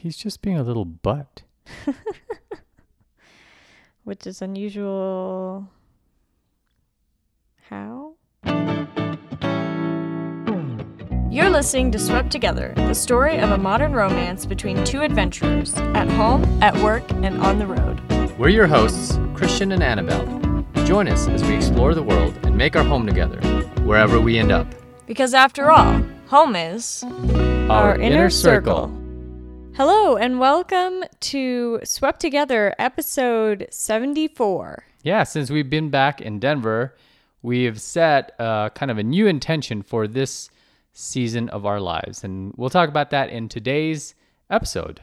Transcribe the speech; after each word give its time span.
He's 0.00 0.16
just 0.16 0.42
being 0.42 0.56
a 0.56 0.62
little 0.62 0.84
butt. 0.84 1.42
which 4.04 4.28
is 4.28 4.40
unusual. 4.40 5.68
How? 7.68 8.14
You're 11.30 11.50
listening 11.50 11.90
to 11.90 11.98
Swept 11.98 12.30
Together, 12.30 12.72
the 12.76 12.94
story 12.94 13.38
of 13.38 13.50
a 13.50 13.58
modern 13.58 13.92
romance 13.92 14.46
between 14.46 14.84
two 14.84 15.02
adventurers 15.02 15.74
at 15.76 16.08
home, 16.08 16.44
at 16.62 16.76
work, 16.76 17.02
and 17.10 17.40
on 17.42 17.58
the 17.58 17.66
road. 17.66 18.00
We're 18.38 18.50
your 18.50 18.68
hosts, 18.68 19.18
Christian 19.34 19.72
and 19.72 19.82
Annabelle. 19.82 20.26
Join 20.84 21.08
us 21.08 21.26
as 21.26 21.42
we 21.42 21.56
explore 21.56 21.94
the 21.94 22.04
world 22.04 22.38
and 22.44 22.56
make 22.56 22.76
our 22.76 22.84
home 22.84 23.04
together, 23.04 23.40
wherever 23.82 24.20
we 24.20 24.38
end 24.38 24.52
up. 24.52 24.72
Because 25.06 25.34
after 25.34 25.72
all, 25.72 26.00
home 26.28 26.54
is 26.54 27.02
Our 27.68 27.98
inner 27.98 28.30
circle. 28.30 28.97
Hello, 29.78 30.16
and 30.16 30.40
welcome 30.40 31.04
to 31.20 31.78
Swept 31.84 32.18
Together, 32.18 32.74
episode 32.80 33.68
74. 33.70 34.84
Yeah, 35.04 35.22
since 35.22 35.50
we've 35.50 35.70
been 35.70 35.88
back 35.88 36.20
in 36.20 36.40
Denver, 36.40 36.96
we 37.42 37.62
have 37.62 37.80
set 37.80 38.32
uh, 38.40 38.70
kind 38.70 38.90
of 38.90 38.98
a 38.98 39.04
new 39.04 39.28
intention 39.28 39.82
for 39.82 40.08
this 40.08 40.50
season 40.94 41.48
of 41.50 41.64
our 41.64 41.78
lives. 41.80 42.24
And 42.24 42.52
we'll 42.56 42.70
talk 42.70 42.88
about 42.88 43.10
that 43.10 43.30
in 43.30 43.48
today's 43.48 44.16
episode. 44.50 45.00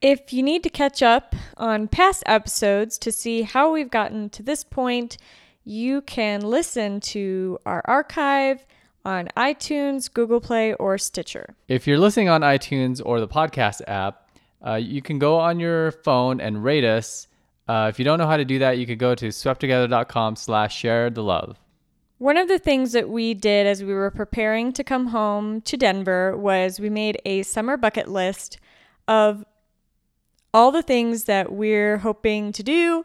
If 0.00 0.32
you 0.32 0.44
need 0.44 0.62
to 0.62 0.70
catch 0.70 1.02
up 1.02 1.34
on 1.56 1.88
past 1.88 2.22
episodes 2.24 2.96
to 2.98 3.10
see 3.10 3.42
how 3.42 3.72
we've 3.72 3.90
gotten 3.90 4.30
to 4.30 4.44
this 4.44 4.62
point, 4.62 5.18
you 5.64 6.02
can 6.02 6.40
listen 6.40 7.00
to 7.00 7.58
our 7.66 7.82
archive 7.84 8.64
on 9.06 9.28
iTunes, 9.36 10.12
Google 10.12 10.40
Play, 10.40 10.74
or 10.74 10.98
Stitcher. 10.98 11.54
If 11.68 11.86
you're 11.86 11.98
listening 11.98 12.28
on 12.28 12.40
iTunes 12.40 13.00
or 13.02 13.20
the 13.20 13.28
podcast 13.28 13.80
app, 13.86 14.28
uh, 14.66 14.74
you 14.74 15.00
can 15.00 15.20
go 15.20 15.38
on 15.38 15.60
your 15.60 15.92
phone 15.92 16.40
and 16.40 16.64
rate 16.64 16.84
us. 16.84 17.28
Uh, 17.68 17.86
if 17.88 18.00
you 18.00 18.04
don't 18.04 18.18
know 18.18 18.26
how 18.26 18.36
to 18.36 18.44
do 18.44 18.58
that, 18.58 18.78
you 18.78 18.86
could 18.86 18.98
go 18.98 19.14
to 19.14 19.28
swepttogether.com 19.28 20.34
slash 20.34 20.76
share 20.76 21.08
the 21.08 21.22
love. 21.22 21.56
One 22.18 22.36
of 22.36 22.48
the 22.48 22.58
things 22.58 22.92
that 22.92 23.08
we 23.08 23.32
did 23.32 23.66
as 23.66 23.84
we 23.84 23.94
were 23.94 24.10
preparing 24.10 24.72
to 24.72 24.82
come 24.82 25.08
home 25.08 25.60
to 25.62 25.76
Denver 25.76 26.36
was 26.36 26.80
we 26.80 26.90
made 26.90 27.20
a 27.24 27.42
summer 27.44 27.76
bucket 27.76 28.08
list 28.08 28.58
of 29.06 29.44
all 30.52 30.72
the 30.72 30.82
things 30.82 31.24
that 31.24 31.52
we're 31.52 31.98
hoping 31.98 32.50
to 32.52 32.62
do 32.62 33.04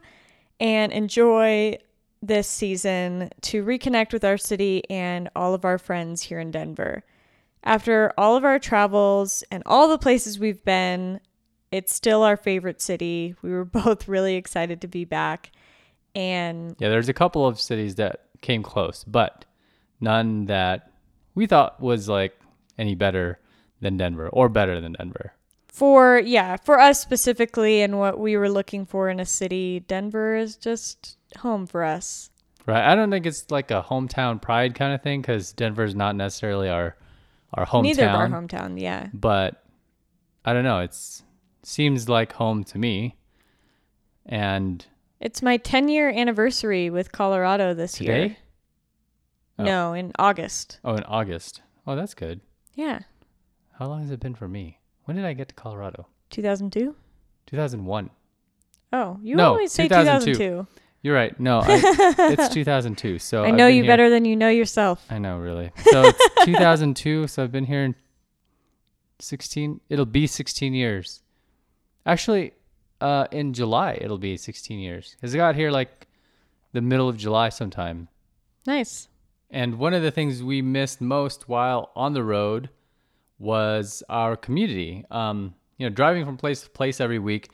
and 0.59 0.91
enjoy 0.91 1.77
this 2.21 2.47
season 2.47 3.29
to 3.41 3.63
reconnect 3.63 4.13
with 4.13 4.23
our 4.23 4.37
city 4.37 4.83
and 4.89 5.29
all 5.35 5.53
of 5.53 5.65
our 5.65 5.77
friends 5.77 6.21
here 6.21 6.39
in 6.39 6.51
Denver. 6.51 7.03
After 7.63 8.13
all 8.17 8.35
of 8.35 8.43
our 8.43 8.59
travels 8.59 9.43
and 9.51 9.63
all 9.65 9.87
the 9.87 9.97
places 9.97 10.39
we've 10.39 10.63
been, 10.63 11.19
it's 11.71 11.93
still 11.93 12.23
our 12.23 12.37
favorite 12.37 12.81
city. 12.81 13.35
We 13.41 13.51
were 13.51 13.65
both 13.83 14.07
really 14.07 14.35
excited 14.35 14.81
to 14.81 14.87
be 14.87 15.05
back. 15.05 15.51
And 16.13 16.75
Yeah, 16.79 16.89
there's 16.89 17.09
a 17.09 17.13
couple 17.13 17.45
of 17.47 17.59
cities 17.59 17.95
that 17.95 18.25
came 18.41 18.63
close, 18.63 19.03
but 19.05 19.45
none 19.99 20.45
that 20.45 20.91
we 21.35 21.45
thought 21.45 21.79
was 21.79 22.09
like 22.09 22.33
any 22.77 22.95
better 22.95 23.39
than 23.79 23.97
Denver 23.97 24.27
or 24.29 24.49
better 24.49 24.81
than 24.81 24.93
Denver. 24.93 25.33
For, 25.71 26.19
yeah, 26.19 26.57
for 26.57 26.79
us 26.79 26.99
specifically 26.99 27.81
and 27.81 27.97
what 27.97 28.19
we 28.19 28.37
were 28.37 28.49
looking 28.49 28.85
for 28.85 29.09
in 29.09 29.19
a 29.19 29.25
city, 29.25 29.79
Denver 29.79 30.35
is 30.35 30.55
just 30.57 31.17
home 31.39 31.65
for 31.65 31.83
us. 31.83 32.29
Right. 32.67 32.91
I 32.91 32.93
don't 32.93 33.09
think 33.09 33.25
it's 33.25 33.49
like 33.49 33.71
a 33.71 33.81
hometown 33.81 34.39
pride 34.41 34.75
kind 34.75 34.93
of 34.93 35.01
thing 35.01 35.21
because 35.21 35.53
Denver's 35.53 35.95
not 35.95 36.15
necessarily 36.15 36.69
our 36.69 36.95
our 37.53 37.65
hometown. 37.65 37.83
Neither 37.83 38.05
of 38.07 38.15
our 38.15 38.29
hometown, 38.29 38.79
yeah. 38.79 39.07
but 39.13 39.63
I 40.45 40.53
don't 40.53 40.63
know. 40.63 40.79
It's 40.79 41.23
seems 41.63 42.07
like 42.07 42.33
home 42.33 42.63
to 42.65 42.77
me. 42.77 43.17
And 44.25 44.85
It's 45.19 45.41
my 45.41 45.57
10 45.57 45.89
year 45.89 46.09
anniversary 46.09 46.89
with 46.89 47.11
Colorado 47.11 47.73
this 47.73 47.99
year. 47.99 48.37
Oh. 49.59 49.63
No, 49.63 49.93
in 49.93 50.11
August. 50.17 50.79
Oh, 50.83 50.95
in 50.95 51.03
August. 51.03 51.61
Oh, 51.85 51.95
that's 51.95 52.13
good. 52.13 52.41
Yeah. 52.75 52.99
How 53.73 53.87
long 53.87 54.01
has 54.01 54.11
it 54.11 54.19
been 54.19 54.35
for 54.35 54.47
me? 54.47 54.79
When 55.05 55.17
did 55.17 55.25
I 55.25 55.33
get 55.33 55.49
to 55.49 55.55
Colorado? 55.55 56.07
2002? 56.29 56.95
2001. 57.47 58.09
Oh, 58.93 59.19
you 59.21 59.35
No, 59.35 59.49
always 59.49 59.71
say 59.71 59.87
2002. 59.87 60.33
2002. 60.33 60.67
You're 61.03 61.15
right. 61.15 61.37
No, 61.39 61.59
I, 61.63 61.81
it's 62.31 62.53
2002. 62.53 63.17
So 63.19 63.43
I 63.43 63.51
know 63.51 63.65
you 63.67 63.83
here- 63.83 63.91
better 63.91 64.09
than 64.09 64.25
you 64.25 64.35
know 64.35 64.49
yourself. 64.49 65.03
I 65.09 65.17
know, 65.17 65.37
really. 65.39 65.71
So 65.91 66.03
it's 66.05 66.29
2002. 66.45 67.27
So 67.27 67.43
I've 67.43 67.51
been 67.51 67.65
here 67.65 67.83
in 67.83 67.95
16. 69.19 69.81
It'll 69.89 70.05
be 70.05 70.27
16 70.27 70.73
years. 70.73 71.23
Actually, 72.05 72.53
uh, 72.99 73.27
in 73.31 73.53
July 73.53 73.97
it'll 73.99 74.17
be 74.17 74.37
16 74.37 74.79
years. 74.79 75.15
Cause 75.21 75.33
I 75.33 75.37
got 75.37 75.55
here 75.55 75.71
like 75.71 76.07
the 76.73 76.81
middle 76.81 77.09
of 77.09 77.17
July 77.17 77.49
sometime. 77.49 78.07
Nice. 78.67 79.07
And 79.49 79.79
one 79.79 79.93
of 79.93 80.01
the 80.03 80.11
things 80.11 80.43
we 80.43 80.61
missed 80.61 81.01
most 81.01 81.49
while 81.49 81.91
on 81.95 82.13
the 82.13 82.23
road 82.23 82.69
was 83.41 84.03
our 84.07 84.37
community. 84.37 85.03
Um, 85.09 85.55
you 85.77 85.89
know, 85.89 85.93
driving 85.93 86.25
from 86.25 86.37
place 86.37 86.61
to 86.61 86.69
place 86.69 87.01
every 87.01 87.19
week 87.19 87.49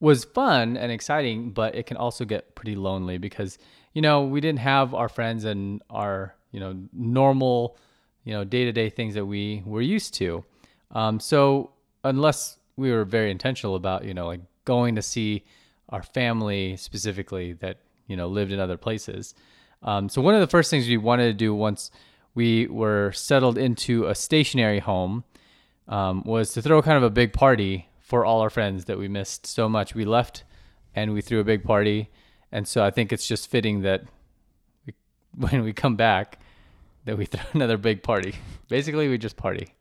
was 0.00 0.24
fun 0.24 0.76
and 0.76 0.90
exciting, 0.90 1.50
but 1.50 1.74
it 1.74 1.86
can 1.86 1.96
also 1.96 2.24
get 2.24 2.54
pretty 2.54 2.74
lonely 2.74 3.16
because, 3.16 3.58
you 3.94 4.02
know, 4.02 4.24
we 4.24 4.40
didn't 4.40 4.58
have 4.58 4.92
our 4.92 5.08
friends 5.08 5.44
and 5.44 5.82
our, 5.88 6.34
you 6.50 6.58
know, 6.58 6.76
normal, 6.92 7.76
you 8.24 8.32
know, 8.32 8.44
day 8.44 8.64
to 8.64 8.72
day 8.72 8.90
things 8.90 9.14
that 9.14 9.26
we 9.26 9.62
were 9.64 9.82
used 9.82 10.14
to. 10.14 10.44
Um, 10.90 11.20
so 11.20 11.70
unless 12.02 12.56
we 12.76 12.90
were 12.90 13.04
very 13.04 13.30
intentional 13.30 13.76
about, 13.76 14.04
you 14.04 14.14
know, 14.14 14.26
like 14.26 14.40
going 14.64 14.96
to 14.96 15.02
see 15.02 15.44
our 15.90 16.02
family 16.02 16.76
specifically 16.76 17.52
that, 17.54 17.78
you 18.08 18.16
know, 18.16 18.26
lived 18.26 18.52
in 18.52 18.58
other 18.58 18.76
places. 18.76 19.34
Um, 19.82 20.08
so 20.08 20.20
one 20.20 20.34
of 20.34 20.40
the 20.40 20.46
first 20.46 20.70
things 20.70 20.88
we 20.88 20.96
wanted 20.96 21.26
to 21.26 21.34
do 21.34 21.54
once 21.54 21.90
we 22.34 22.66
were 22.66 23.12
settled 23.12 23.58
into 23.58 24.06
a 24.06 24.14
stationary 24.14 24.78
home 24.78 25.24
um, 25.88 26.22
was 26.24 26.52
to 26.52 26.62
throw 26.62 26.80
kind 26.82 26.96
of 26.96 27.02
a 27.02 27.10
big 27.10 27.32
party 27.32 27.88
for 27.98 28.24
all 28.24 28.40
our 28.40 28.50
friends 28.50 28.86
that 28.86 28.98
we 28.98 29.08
missed 29.08 29.46
so 29.46 29.68
much. 29.68 29.94
We 29.94 30.04
left 30.04 30.44
and 30.94 31.12
we 31.12 31.20
threw 31.20 31.40
a 31.40 31.44
big 31.44 31.64
party, 31.64 32.10
and 32.50 32.66
so 32.66 32.84
I 32.84 32.90
think 32.90 33.12
it's 33.12 33.26
just 33.26 33.48
fitting 33.48 33.82
that 33.82 34.04
we, 34.86 34.94
when 35.36 35.62
we 35.62 35.72
come 35.72 35.96
back, 35.96 36.38
that 37.04 37.18
we 37.18 37.24
throw 37.26 37.42
another 37.52 37.76
big 37.76 38.02
party. 38.02 38.34
Basically, 38.68 39.08
we 39.08 39.18
just 39.18 39.36
party. 39.36 39.74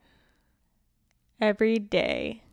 Every 1.41 1.79
day. 1.79 2.43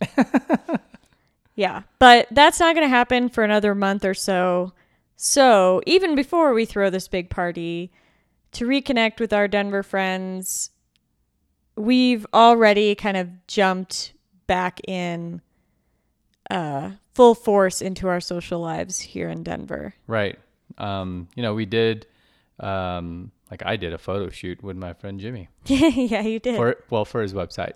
yeah. 1.56 1.82
But 1.98 2.28
that's 2.30 2.60
not 2.60 2.74
going 2.74 2.86
to 2.86 2.94
happen 2.94 3.28
for 3.28 3.42
another 3.42 3.74
month 3.74 4.04
or 4.04 4.14
so. 4.14 4.72
So, 5.16 5.80
even 5.86 6.14
before 6.14 6.52
we 6.52 6.66
throw 6.66 6.88
this 6.90 7.08
big 7.08 7.30
party 7.30 7.90
to 8.52 8.66
reconnect 8.66 9.20
with 9.20 9.32
our 9.32 9.48
Denver 9.48 9.82
friends, 9.82 10.70
we've 11.76 12.26
already 12.32 12.94
kind 12.94 13.16
of 13.16 13.28
jumped 13.46 14.14
back 14.46 14.80
in 14.88 15.42
uh, 16.50 16.92
full 17.14 17.34
force 17.34 17.82
into 17.82 18.08
our 18.08 18.20
social 18.20 18.60
lives 18.60 19.00
here 19.00 19.28
in 19.28 19.42
Denver. 19.42 19.94
Right. 20.06 20.38
Um, 20.78 21.28
you 21.34 21.42
know, 21.42 21.54
we 21.54 21.66
did, 21.66 22.06
um, 22.60 23.30
like 23.50 23.62
I 23.64 23.76
did 23.76 23.92
a 23.92 23.98
photo 23.98 24.28
shoot 24.30 24.62
with 24.62 24.76
my 24.76 24.92
friend 24.92 25.20
Jimmy 25.20 25.48
yeah, 25.66 26.22
you 26.22 26.38
did. 26.40 26.56
for 26.56 26.76
well 26.90 27.04
for 27.04 27.22
his 27.22 27.32
website. 27.32 27.74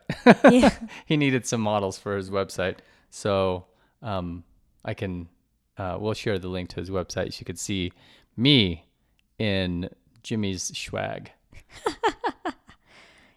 yeah. 0.50 0.74
he 1.06 1.16
needed 1.16 1.46
some 1.46 1.60
models 1.60 1.98
for 1.98 2.16
his 2.16 2.30
website. 2.30 2.78
So 3.10 3.66
um, 4.02 4.44
I 4.84 4.94
can, 4.94 5.28
uh, 5.76 5.96
we'll 6.00 6.14
share 6.14 6.38
the 6.38 6.48
link 6.48 6.70
to 6.70 6.76
his 6.76 6.90
website. 6.90 7.32
So 7.32 7.38
you 7.40 7.44
could 7.44 7.58
see 7.58 7.92
me 8.36 8.86
in 9.38 9.88
Jimmy's 10.22 10.76
swag. 10.76 11.32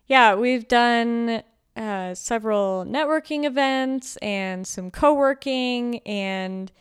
Yeah, 0.08 0.36
we've 0.36 0.68
done 0.68 1.44
uh, 1.76 2.14
several 2.14 2.86
networking 2.86 3.46
events 3.46 4.18
and 4.18 4.68
some 4.68 4.92
co 4.92 5.14
working 5.14 6.00
and 6.00 6.72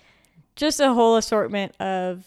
just 0.56 0.80
a 0.80 0.92
whole 0.92 1.16
assortment 1.16 1.74
of 1.80 2.26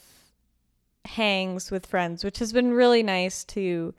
hangs 1.04 1.70
with 1.70 1.86
friends, 1.86 2.24
which 2.24 2.38
has 2.38 2.52
been 2.52 2.72
really 2.72 3.02
nice 3.02 3.44
to 3.44 3.94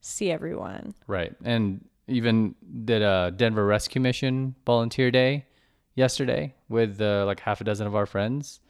see 0.00 0.30
everyone. 0.30 0.94
Right. 1.06 1.34
And 1.44 1.82
even 2.08 2.54
did 2.84 3.02
a 3.02 3.32
Denver 3.34 3.64
Rescue 3.64 4.00
Mission 4.00 4.54
volunteer 4.66 5.10
day 5.10 5.46
yesterday 5.94 6.54
with 6.68 7.00
uh, 7.00 7.24
like 7.26 7.40
half 7.40 7.60
a 7.60 7.64
dozen 7.64 7.86
of 7.86 7.94
our 7.94 8.06
friends. 8.06 8.60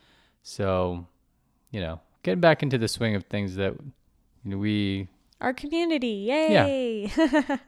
So, 0.43 1.07
you 1.71 1.81
know, 1.81 2.01
getting 2.23 2.41
back 2.41 2.63
into 2.63 2.79
the 2.79 2.89
swing 2.89 3.15
of 3.15 3.25
things 3.25 3.57
that 3.57 3.75
you 4.45 4.51
know, 4.51 4.59
we 4.59 5.09
Our 5.41 5.53
community, 5.55 6.27
yay! 6.29 7.13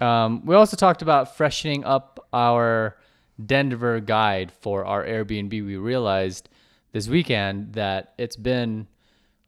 Um, 0.00 0.46
we 0.46 0.54
also 0.54 0.76
talked 0.76 1.02
about 1.02 1.36
freshening 1.36 1.84
up 1.84 2.26
our 2.32 2.96
Denver 3.44 4.00
guide 4.00 4.50
for 4.50 4.84
our 4.84 5.04
Airbnb. 5.04 5.50
We 5.50 5.76
realized 5.76 6.48
this 6.92 7.06
weekend 7.06 7.74
that 7.74 8.14
it's 8.16 8.36
been 8.36 8.86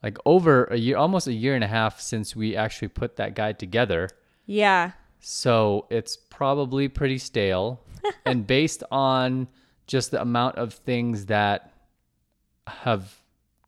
like 0.03 0.19
over 0.27 0.65
a 0.65 0.77
year, 0.77 0.97
almost 0.97 1.27
a 1.27 1.33
year 1.33 1.55
and 1.55 1.65
a 1.65 1.69
half 1.69 2.01
since 2.01 2.37
we 2.37 2.55
actually 2.55 2.89
put 2.89 3.17
that 3.17 3.35
guide 3.35 3.59
together. 3.59 4.11
yeah, 4.45 4.93
So 5.21 5.87
it's 5.89 6.17
probably 6.17 6.89
pretty 6.89 7.19
stale. 7.19 7.81
and 8.27 8.47
based 8.47 8.83
on 8.91 9.49
just 9.87 10.11
the 10.11 10.21
amount 10.21 10.57
of 10.57 10.75
things 10.75 11.27
that 11.27 11.73
have 12.67 13.21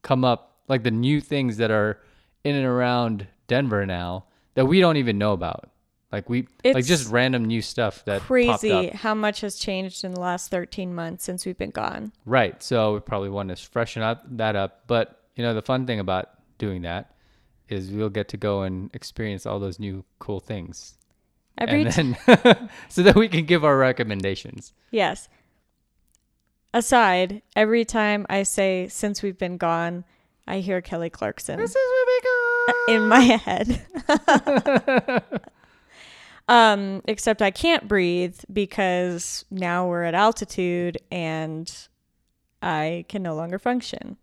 come 0.02 0.24
up, 0.24 0.58
like 0.68 0.82
the 0.82 0.90
new 0.90 1.20
things 1.20 1.56
that 1.56 1.70
are 1.70 1.98
in 2.44 2.54
and 2.54 2.66
around 2.66 3.26
Denver 3.46 3.84
now 3.86 4.24
that 4.54 4.66
we 4.66 4.80
don't 4.80 4.96
even 4.96 5.18
know 5.18 5.32
about. 5.32 5.70
Like 6.12 6.30
we 6.30 6.46
like 6.64 6.84
just 6.84 7.10
random 7.10 7.44
new 7.44 7.60
stuff 7.60 8.04
that 8.04 8.18
popped 8.18 8.28
Crazy 8.28 8.70
up. 8.70 8.94
how 8.94 9.14
much 9.14 9.40
has 9.40 9.56
changed 9.56 10.04
in 10.04 10.14
the 10.14 10.20
last 10.20 10.48
13 10.48 10.94
months 10.94 11.24
since 11.24 11.44
we've 11.44 11.58
been 11.58 11.70
gone. 11.70 12.12
Right. 12.24 12.62
So 12.62 12.94
we 12.94 13.00
probably 13.00 13.30
want 13.30 13.48
to 13.48 13.56
freshen 13.56 14.00
up 14.00 14.22
that 14.36 14.54
up. 14.54 14.84
But 14.86 15.22
you 15.34 15.42
know, 15.42 15.54
the 15.54 15.62
fun 15.62 15.86
thing 15.86 15.98
about 15.98 16.28
doing 16.58 16.82
that 16.82 17.16
is 17.68 17.90
we'll 17.90 18.10
get 18.10 18.28
to 18.28 18.36
go 18.36 18.62
and 18.62 18.94
experience 18.94 19.44
all 19.44 19.58
those 19.58 19.80
new 19.80 20.04
cool 20.20 20.38
things. 20.38 20.96
Every 21.58 21.82
and 21.82 21.92
t- 21.92 22.20
then 22.26 22.70
so 22.88 23.02
that 23.02 23.16
we 23.16 23.26
can 23.28 23.44
give 23.44 23.64
our 23.64 23.76
recommendations. 23.76 24.72
yes. 24.92 25.28
Aside, 26.72 27.42
every 27.54 27.84
time 27.84 28.26
I 28.28 28.42
say 28.42 28.88
since 28.88 29.22
we've 29.22 29.38
been 29.38 29.58
gone, 29.58 30.04
I 30.46 30.58
hear 30.58 30.80
Kelly 30.80 31.08
Clarkson 31.08 31.58
This 31.58 31.70
is 31.70 31.76
where 31.76 31.84
we 31.84 31.90
go. 31.90 31.93
In 32.88 33.08
my 33.08 33.20
head. 33.20 33.82
um, 36.48 37.02
except 37.06 37.42
I 37.42 37.50
can't 37.50 37.88
breathe 37.88 38.38
because 38.52 39.44
now 39.50 39.88
we're 39.88 40.04
at 40.04 40.14
altitude 40.14 40.98
and 41.10 41.72
I 42.62 43.04
can 43.08 43.22
no 43.22 43.34
longer 43.34 43.58
function. 43.58 44.16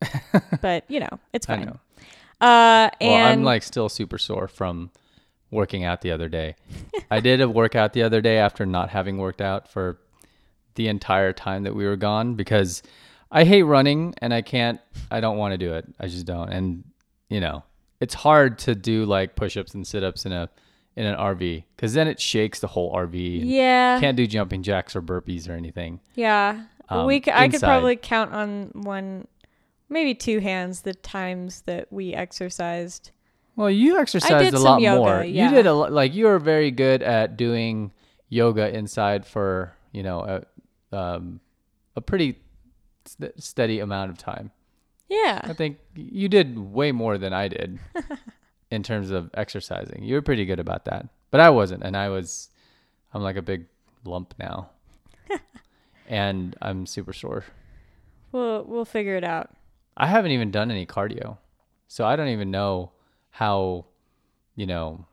but 0.60 0.84
you 0.88 1.00
know, 1.00 1.20
it's 1.32 1.48
I 1.48 1.56
fine. 1.56 1.66
know. 1.66 1.80
Uh, 2.40 2.90
Well, 3.00 3.26
I'm 3.26 3.44
like 3.44 3.62
still 3.62 3.88
super 3.88 4.18
sore 4.18 4.48
from 4.48 4.90
working 5.50 5.84
out 5.84 6.02
the 6.02 6.10
other 6.10 6.28
day. 6.28 6.56
I 7.10 7.20
did 7.20 7.40
a 7.40 7.48
workout 7.48 7.92
the 7.92 8.02
other 8.02 8.20
day 8.20 8.38
after 8.38 8.66
not 8.66 8.90
having 8.90 9.16
worked 9.18 9.40
out 9.40 9.68
for 9.70 9.98
the 10.74 10.88
entire 10.88 11.32
time 11.32 11.62
that 11.62 11.74
we 11.74 11.86
were 11.86 11.96
gone 11.96 12.34
because 12.34 12.82
I 13.30 13.44
hate 13.44 13.62
running 13.62 14.14
and 14.18 14.34
I 14.34 14.42
can't 14.42 14.80
I 15.10 15.20
don't 15.20 15.38
want 15.38 15.52
to 15.52 15.58
do 15.58 15.72
it. 15.74 15.86
I 15.98 16.08
just 16.08 16.26
don't. 16.26 16.50
And 16.50 16.84
you 17.28 17.40
know, 17.40 17.64
it's 18.00 18.14
hard 18.14 18.58
to 18.60 18.74
do 18.74 19.04
like 19.04 19.36
push-ups 19.36 19.74
and 19.74 19.86
sit-ups 19.86 20.26
in 20.26 20.32
a 20.32 20.48
in 20.96 21.04
an 21.06 21.16
RV 21.16 21.64
cuz 21.76 21.92
then 21.94 22.08
it 22.08 22.20
shakes 22.20 22.60
the 22.60 22.66
whole 22.68 22.92
RV. 22.94 23.40
yeah, 23.44 24.00
Can't 24.00 24.16
do 24.16 24.26
jumping 24.26 24.62
jacks 24.62 24.96
or 24.96 25.02
burpees 25.02 25.48
or 25.48 25.52
anything. 25.52 26.00
yeah. 26.14 26.64
um, 26.88 27.06
we 27.06 27.20
c- 27.22 27.30
I 27.32 27.48
could 27.48 27.60
probably 27.60 27.96
count 27.96 28.32
on 28.32 28.70
one, 28.74 29.26
maybe 29.88 30.14
two 30.14 30.38
hands 30.40 30.82
the 30.82 30.94
times 30.94 31.62
that 31.62 31.92
we 31.92 32.14
exercised. 32.14 33.10
Well, 33.56 33.70
you 33.70 33.98
exercised 33.98 34.54
a 34.54 34.58
lot 34.58 34.80
yoga, 34.80 34.98
more. 34.98 35.24
yeah. 35.24 35.48
You 35.48 35.54
did 35.54 35.66
a 35.66 35.72
lot, 35.74 35.90
like 35.92 36.14
you 36.14 36.26
were 36.26 36.38
very 36.38 36.70
good 36.70 37.02
at 37.02 37.36
doing 37.36 37.92
yoga 38.28 38.74
inside 38.74 39.24
for 39.26 39.74
you 39.92 40.02
know 40.02 40.20
a 40.92 40.96
um, 40.96 41.40
a 41.96 42.00
pretty 42.00 42.38
st- 43.04 43.42
steady 43.42 43.80
amount 43.80 44.10
of 44.10 44.18
time. 44.18 44.50
I 45.44 45.52
think 45.52 45.78
you 45.94 46.28
did 46.28 46.58
way 46.58 46.92
more 46.92 47.18
than 47.18 47.32
I 47.32 47.48
did 47.48 47.78
in 48.70 48.82
terms 48.82 49.10
of 49.10 49.30
exercising. 49.34 50.02
You 50.02 50.14
were 50.14 50.22
pretty 50.22 50.44
good 50.44 50.60
about 50.60 50.84
that, 50.86 51.08
but 51.30 51.40
I 51.40 51.50
wasn't, 51.50 51.82
and 51.82 51.96
I 51.96 52.08
was 52.08 52.50
I'm 53.14 53.22
like 53.22 53.36
a 53.36 53.42
big 53.42 53.66
lump 54.04 54.34
now, 54.38 54.70
and 56.08 56.56
I'm 56.60 56.86
super 56.86 57.12
sore. 57.12 57.44
we'll 58.32 58.64
we'll 58.64 58.84
figure 58.84 59.16
it 59.16 59.24
out. 59.24 59.50
I 59.96 60.06
haven't 60.06 60.32
even 60.32 60.50
done 60.50 60.70
any 60.70 60.86
cardio. 60.86 61.38
So 61.88 62.04
I 62.04 62.16
don't 62.16 62.28
even 62.28 62.50
know 62.50 62.92
how, 63.30 63.86
you 64.54 64.66
know, 64.66 65.06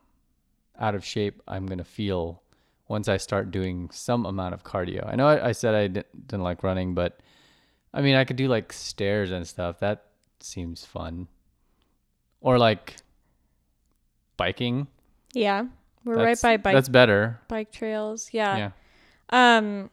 out 0.78 0.94
of 0.94 1.04
shape 1.04 1.40
I'm 1.46 1.66
going 1.66 1.78
to 1.78 1.84
feel 1.84 2.42
once 2.88 3.08
I 3.08 3.16
start 3.16 3.50
doing 3.50 3.88
some 3.92 4.26
amount 4.26 4.54
of 4.54 4.64
cardio. 4.64 5.08
I 5.10 5.14
know 5.16 5.26
I, 5.26 5.48
I 5.48 5.52
said 5.52 5.74
I 5.74 5.86
didn't, 5.86 6.28
didn't 6.28 6.42
like 6.42 6.62
running, 6.62 6.94
but 6.94 7.20
I 7.94 8.02
mean, 8.02 8.16
I 8.16 8.24
could 8.24 8.36
do 8.36 8.48
like 8.48 8.72
stairs 8.72 9.30
and 9.30 9.46
stuff. 9.46 9.78
That 9.80 10.04
seems 10.40 10.84
fun. 10.84 11.28
Or 12.40 12.58
like 12.58 12.96
biking. 14.36 14.88
Yeah, 15.32 15.66
we're 16.04 16.16
That's- 16.16 16.42
right 16.44 16.58
by 16.58 16.62
bike 16.70 16.74
That's 16.74 16.88
better. 16.88 17.40
bike 17.48 17.70
trails. 17.72 18.28
Yeah. 18.32 18.56
Yeah. 18.56 18.70
Um. 19.30 19.90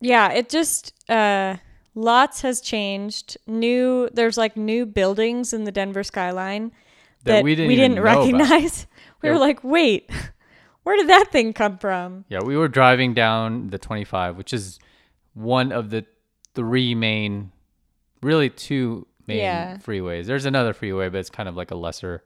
Yeah, 0.00 0.30
it 0.32 0.48
just 0.48 0.92
uh, 1.10 1.56
lots 1.94 2.42
has 2.42 2.60
changed. 2.60 3.36
New, 3.46 4.08
there's 4.12 4.36
like 4.38 4.56
new 4.56 4.86
buildings 4.86 5.52
in 5.52 5.64
the 5.64 5.72
Denver 5.72 6.04
skyline 6.04 6.70
That 7.24 7.42
we 7.42 7.54
didn't 7.56 7.94
know 7.96 8.02
about. 8.02 8.18
recognize. 8.18 8.86
we 9.22 9.28
Yeah. 9.28 9.32
were 9.34 9.40
like, 9.40 9.64
wait, 9.64 10.08
where 10.84 10.96
did 10.96 11.08
that 11.08 11.32
thing 11.32 11.52
come 11.52 11.78
from? 11.78 12.24
Yeah, 12.28 12.40
we 12.44 12.56
were 12.56 12.68
driving 12.68 13.12
down 13.12 13.70
the 13.70 13.78
25, 13.78 14.36
which 14.36 14.52
is 14.52 14.78
one 15.38 15.72
of 15.72 15.90
the 15.90 16.04
three 16.54 16.94
main, 16.94 17.52
really 18.22 18.50
two 18.50 19.06
main 19.26 19.38
Yeah. 19.38 19.76
freeways. 19.78 20.26
There's 20.26 20.44
another 20.46 20.72
freeway, 20.72 21.08
but 21.08 21.18
it's 21.18 21.30
kind 21.30 21.48
of 21.48 21.56
like 21.56 21.70
a 21.70 21.76
lesser 21.76 22.22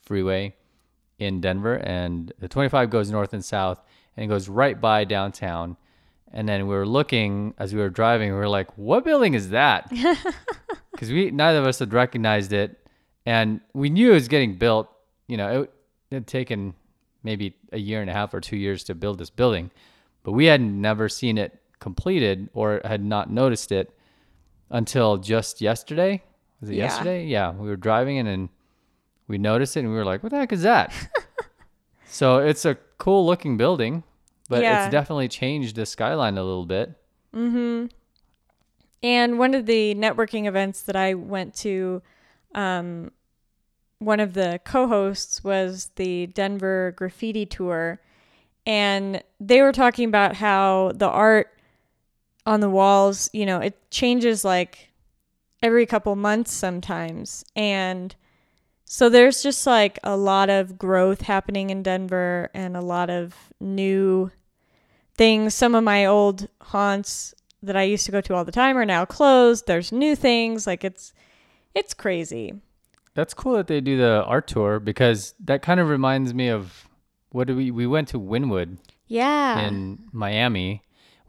freeway 0.00 0.54
in 1.18 1.40
Denver. 1.40 1.74
And 1.76 2.32
the 2.38 2.48
25 2.48 2.90
goes 2.90 3.10
north 3.10 3.32
and 3.32 3.44
south, 3.44 3.82
and 4.16 4.24
it 4.24 4.28
goes 4.28 4.48
right 4.48 4.80
by 4.80 5.04
downtown. 5.04 5.76
And 6.32 6.48
then 6.48 6.66
we 6.66 6.74
were 6.74 6.86
looking 6.86 7.54
as 7.58 7.74
we 7.74 7.80
were 7.80 7.90
driving, 7.90 8.30
we 8.30 8.36
were 8.38 8.48
like, 8.48 8.76
"What 8.78 9.04
building 9.04 9.34
is 9.34 9.50
that?" 9.50 9.90
Because 10.92 11.10
we 11.10 11.30
neither 11.30 11.58
of 11.58 11.66
us 11.66 11.78
had 11.78 11.92
recognized 11.92 12.52
it, 12.52 12.78
and 13.26 13.60
we 13.72 13.88
knew 13.90 14.10
it 14.10 14.14
was 14.14 14.28
getting 14.28 14.56
built. 14.56 14.88
You 15.26 15.36
know, 15.38 15.62
it, 15.62 15.72
it 16.10 16.14
had 16.14 16.26
taken 16.26 16.74
maybe 17.22 17.56
a 17.72 17.78
year 17.78 18.00
and 18.02 18.10
a 18.10 18.12
half 18.12 18.34
or 18.34 18.40
two 18.40 18.56
years 18.56 18.84
to 18.84 18.94
build 18.94 19.18
this 19.18 19.30
building, 19.30 19.70
but 20.22 20.32
we 20.32 20.46
had 20.46 20.60
never 20.60 21.08
seen 21.08 21.38
it 21.38 21.58
completed 21.82 22.48
or 22.54 22.80
had 22.84 23.04
not 23.04 23.30
noticed 23.30 23.72
it 23.72 23.92
until 24.70 25.16
just 25.18 25.60
yesterday. 25.60 26.22
Was 26.60 26.70
it 26.70 26.76
Yeah. 26.76 26.84
yesterday? 26.84 27.26
Yeah, 27.26 27.50
we 27.52 27.68
were 27.68 27.76
driving 27.76 28.18
and 28.18 28.28
then 28.28 28.48
we 29.28 29.36
noticed 29.38 29.76
it 29.76 29.80
and 29.80 29.88
we 29.90 29.94
were 29.96 30.04
like, 30.04 30.22
"What 30.22 30.30
the 30.30 30.38
heck 30.38 30.52
is 30.52 30.62
that?" 30.62 30.92
so 32.06 32.38
it's 32.38 32.64
a 32.64 32.76
cool 32.98 33.26
looking 33.26 33.56
building, 33.56 34.04
but 34.48 34.62
Yeah. 34.62 34.84
it's 34.84 34.90
definitely 34.92 35.28
changed 35.28 35.74
the 35.76 35.84
skyline 35.86 36.38
a 36.38 36.44
little 36.44 36.66
bit. 36.66 36.92
And 39.02 39.38
one 39.38 39.54
of 39.54 39.66
the 39.66 39.94
networking 39.94 40.46
events 40.46 40.82
that 40.82 40.94
I 40.96 41.14
went 41.14 41.54
to, 41.56 42.02
um, 42.54 43.10
one 43.98 44.20
of 44.20 44.34
the 44.34 44.60
co 44.64 44.86
hosts 44.86 45.42
was 45.42 45.90
the 45.96 46.26
Denver 46.28 46.92
Graffiti 46.96 47.44
Tour. 47.46 48.00
And 48.64 49.22
they 49.40 49.60
were 49.60 49.72
talking 49.72 50.08
about 50.08 50.36
how 50.36 50.92
the 50.94 51.08
art 51.08 51.48
on 52.46 52.60
the 52.60 52.70
walls, 52.70 53.30
you 53.32 53.46
know, 53.46 53.58
it 53.60 53.78
changes 53.90 54.44
like 54.44 54.90
every 55.62 55.86
couple 55.86 56.14
months 56.16 56.52
sometimes. 56.52 57.44
And 57.54 58.14
so 58.84 59.08
there's 59.08 59.42
just 59.42 59.66
like 59.66 59.98
a 60.02 60.16
lot 60.16 60.50
of 60.50 60.76
growth 60.78 61.22
happening 61.22 61.70
in 61.70 61.82
Denver 61.82 62.50
and 62.52 62.76
a 62.76 62.80
lot 62.80 63.10
of 63.10 63.34
new 63.60 64.30
things. 65.14 65.54
Some 65.54 65.74
of 65.74 65.84
my 65.84 66.04
old 66.04 66.48
haunts 66.60 67.34
that 67.62 67.76
I 67.76 67.84
used 67.84 68.06
to 68.06 68.12
go 68.12 68.20
to 68.22 68.34
all 68.34 68.44
the 68.44 68.52
time 68.52 68.76
are 68.76 68.84
now 68.84 69.04
closed. 69.04 69.66
There's 69.66 69.92
new 69.92 70.16
things. 70.16 70.66
Like 70.66 70.82
it's 70.84 71.12
it's 71.74 71.94
crazy. 71.94 72.54
That's 73.14 73.34
cool 73.34 73.54
that 73.54 73.66
they 73.66 73.80
do 73.80 73.96
the 73.96 74.24
art 74.26 74.46
tour 74.48 74.80
because 74.80 75.34
that 75.44 75.62
kind 75.62 75.78
of 75.80 75.88
reminds 75.88 76.34
me 76.34 76.48
of 76.48 76.88
what 77.30 77.48
we 77.48 77.70
we 77.70 77.86
went 77.86 78.08
to 78.08 78.18
Wynwood 78.18 78.78
Yeah. 79.06 79.60
in 79.60 79.98
Miami. 80.12 80.82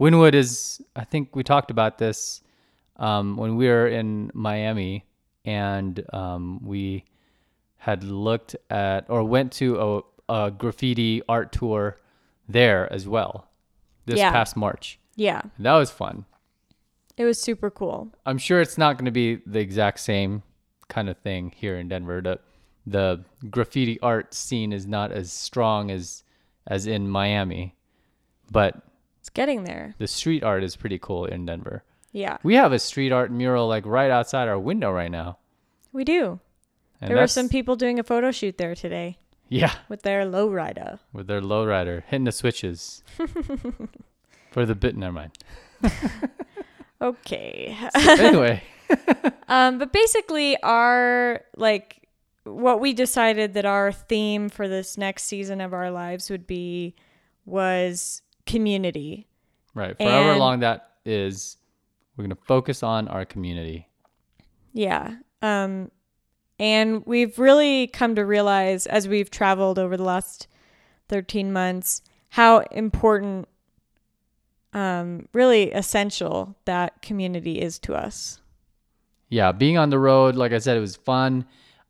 Wynwood 0.03 0.33
is 0.33 0.81
I 0.95 1.05
think 1.05 1.33
we 1.33 1.43
talked 1.43 1.71
about 1.71 1.97
this 1.97 2.41
um, 2.97 3.37
when 3.37 3.55
we 3.55 3.67
were 3.67 3.87
in 3.87 4.31
Miami 4.33 5.05
and 5.45 6.03
um, 6.11 6.59
we 6.63 7.05
had 7.77 8.03
looked 8.03 8.55
at 8.69 9.09
or 9.09 9.23
went 9.23 9.53
to 9.53 10.03
a, 10.29 10.33
a 10.33 10.51
graffiti 10.51 11.21
art 11.29 11.51
tour 11.53 11.97
there 12.49 12.91
as 12.91 13.07
well 13.07 13.47
this 14.05 14.19
Yeah. 14.19 14.31
past 14.31 14.57
March. 14.57 14.99
yeah. 15.15 15.41
That 15.59 15.73
was 15.73 15.89
fun. 15.89 16.25
It 17.15 17.23
was 17.25 17.39
super 17.41 17.69
cool. 17.69 18.11
I'm 18.25 18.37
sure 18.39 18.59
it's 18.59 18.77
not 18.77 18.97
going 18.97 19.05
to 19.05 19.11
be 19.11 19.35
the 19.45 19.59
exact 19.59 19.99
same 20.01 20.43
kind 20.89 21.07
of 21.09 21.17
thing 21.19 21.53
here 21.55 21.77
in 21.77 21.87
Denver. 21.87 22.21
The 22.21 22.39
the 22.85 23.23
graffiti 23.49 23.97
art 24.01 24.33
scene 24.33 24.73
is 24.73 24.85
not 24.85 25.11
as 25.13 25.31
strong 25.31 25.89
as 25.91 26.23
as 26.67 26.87
in 26.87 27.07
Miami, 27.07 27.75
but 28.51 28.81
It's 29.23 29.29
getting 29.29 29.63
there. 29.63 29.95
the 29.99 30.07
street 30.07 30.43
art 30.43 30.65
is 30.65 30.75
pretty 30.75 30.99
cool 30.99 31.23
in 31.23 31.45
Denver. 31.45 31.85
Yeah. 32.11 32.39
We 32.43 32.55
have 32.55 32.73
a 32.73 32.77
street 32.77 33.13
art 33.13 33.31
mural 33.31 33.69
like 33.69 33.85
right 33.85 34.11
outside 34.11 34.49
our 34.49 34.59
window 34.59 34.91
right 34.91 35.09
now. 35.09 35.37
We 35.93 36.03
do. 36.03 36.41
And 36.99 37.09
there 37.09 37.15
were 37.15 37.27
some 37.27 37.47
people 37.47 37.77
doing 37.77 37.99
a 37.99 38.03
photo 38.03 38.31
shoot 38.31 38.57
there 38.57 38.75
today 38.75 39.17
Yeah, 39.47 39.75
with 39.87 40.01
their 40.01 40.25
lowrider. 40.25 40.99
with 41.13 41.27
their 41.27 41.39
lowrider 41.39 42.03
hitting 42.03 42.25
the 42.25 42.33
switches 42.33 43.01
for 44.51 44.65
the 44.65 44.75
bit. 44.75 44.97
Never 44.97 45.13
mind. 45.13 45.31
Okay. 47.01 47.75
anyway, 47.95 48.63
Um, 49.49 49.77
but 49.77 49.91
basically, 49.91 50.55
our 50.63 51.41
like 51.57 52.07
what 52.45 52.79
we 52.79 52.93
decided 52.93 53.53
that 53.55 53.65
our 53.65 53.91
theme 53.91 54.47
for 54.49 54.67
this 54.69 54.97
next 54.97 55.23
season 55.23 55.59
of 55.61 55.73
our 55.73 55.91
lives 55.91 56.29
would 56.29 56.47
be 56.47 56.95
was 57.45 58.21
community. 58.45 59.27
Right. 59.73 59.97
For 59.97 60.03
however 60.03 60.31
And- 60.31 60.39
long 60.39 60.59
that 60.59 60.89
is, 61.05 61.57
we're 62.15 62.23
going 62.25 62.35
to 62.35 62.43
focus 62.45 62.83
on 62.83 63.07
our 63.07 63.25
community. 63.25 63.87
Yeah. 64.73 65.15
Um, 65.41 65.91
and 66.59 67.05
we've 67.05 67.37
really 67.39 67.87
come 67.87 68.15
to 68.15 68.25
realize 68.25 68.85
as 68.87 69.07
we've 69.07 69.29
traveled 69.29 69.79
over 69.79 69.97
the 69.97 70.03
last 70.03 70.47
13 71.09 71.51
months 71.51 72.01
how 72.29 72.59
important, 72.71 73.47
um, 74.73 75.27
really 75.33 75.71
essential 75.71 76.55
that 76.65 77.01
community 77.01 77.61
is 77.61 77.77
to 77.79 77.93
us. 77.95 78.39
Yeah. 79.29 79.51
Being 79.51 79.77
on 79.77 79.89
the 79.89 79.99
road, 79.99 80.35
like 80.35 80.51
I 80.51 80.59
said, 80.59 80.77
it 80.77 80.81
was 80.81 80.95
fun 80.95 81.45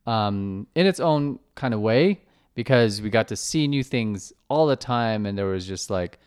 um, 0.05 0.67
in 0.75 0.85
its 0.87 0.99
own 0.99 1.39
kind 1.55 1.73
of 1.73 1.79
way 1.81 2.21
because 2.55 3.01
we 3.01 3.09
got 3.09 3.27
to 3.29 3.35
see 3.35 3.67
new 3.67 3.83
things 3.83 4.33
all 4.49 4.67
the 4.67 4.75
time. 4.75 5.25
And 5.25 5.37
there 5.37 5.45
was 5.45 5.65
just 5.67 5.89
like 5.89 6.19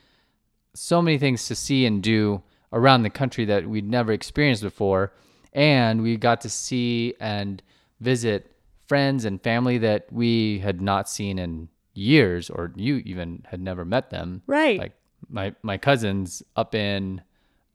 so 0.78 1.02
many 1.02 1.18
things 1.18 1.46
to 1.46 1.54
see 1.54 1.86
and 1.86 2.02
do 2.02 2.42
around 2.72 3.02
the 3.02 3.10
country 3.10 3.44
that 3.46 3.68
we'd 3.68 3.88
never 3.88 4.12
experienced 4.12 4.62
before. 4.62 5.12
And 5.52 6.02
we 6.02 6.16
got 6.16 6.40
to 6.42 6.50
see 6.50 7.14
and 7.18 7.62
visit 8.00 8.52
friends 8.86 9.24
and 9.24 9.42
family 9.42 9.78
that 9.78 10.12
we 10.12 10.58
had 10.58 10.80
not 10.80 11.08
seen 11.08 11.38
in 11.38 11.68
years, 11.94 12.50
or 12.50 12.72
you 12.76 12.96
even 13.06 13.44
had 13.48 13.60
never 13.60 13.84
met 13.84 14.10
them. 14.10 14.42
Right. 14.46 14.78
Like 14.78 14.92
my, 15.28 15.54
my 15.62 15.78
cousins 15.78 16.42
up 16.56 16.74
in 16.74 17.22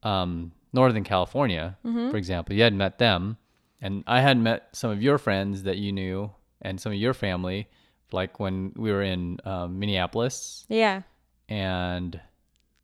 um, 0.03 0.51
Northern 0.73 1.03
California, 1.03 1.77
for 2.11 2.17
example, 2.17 2.55
you 2.55 2.63
had 2.63 2.73
met 2.73 2.97
them. 2.99 3.37
And 3.81 4.03
I 4.05 4.21
had 4.21 4.37
met 4.37 4.69
some 4.73 4.91
of 4.91 5.01
your 5.01 5.17
friends 5.17 5.63
that 5.63 5.77
you 5.77 5.91
knew 5.91 6.31
and 6.61 6.79
some 6.79 6.91
of 6.91 6.99
your 6.99 7.15
family, 7.15 7.67
like 8.11 8.39
when 8.39 8.73
we 8.75 8.91
were 8.91 9.01
in 9.01 9.39
um, 9.43 9.79
Minneapolis 9.79 10.65
yeah. 10.69 11.01
and 11.49 12.15
uh, 12.15 12.19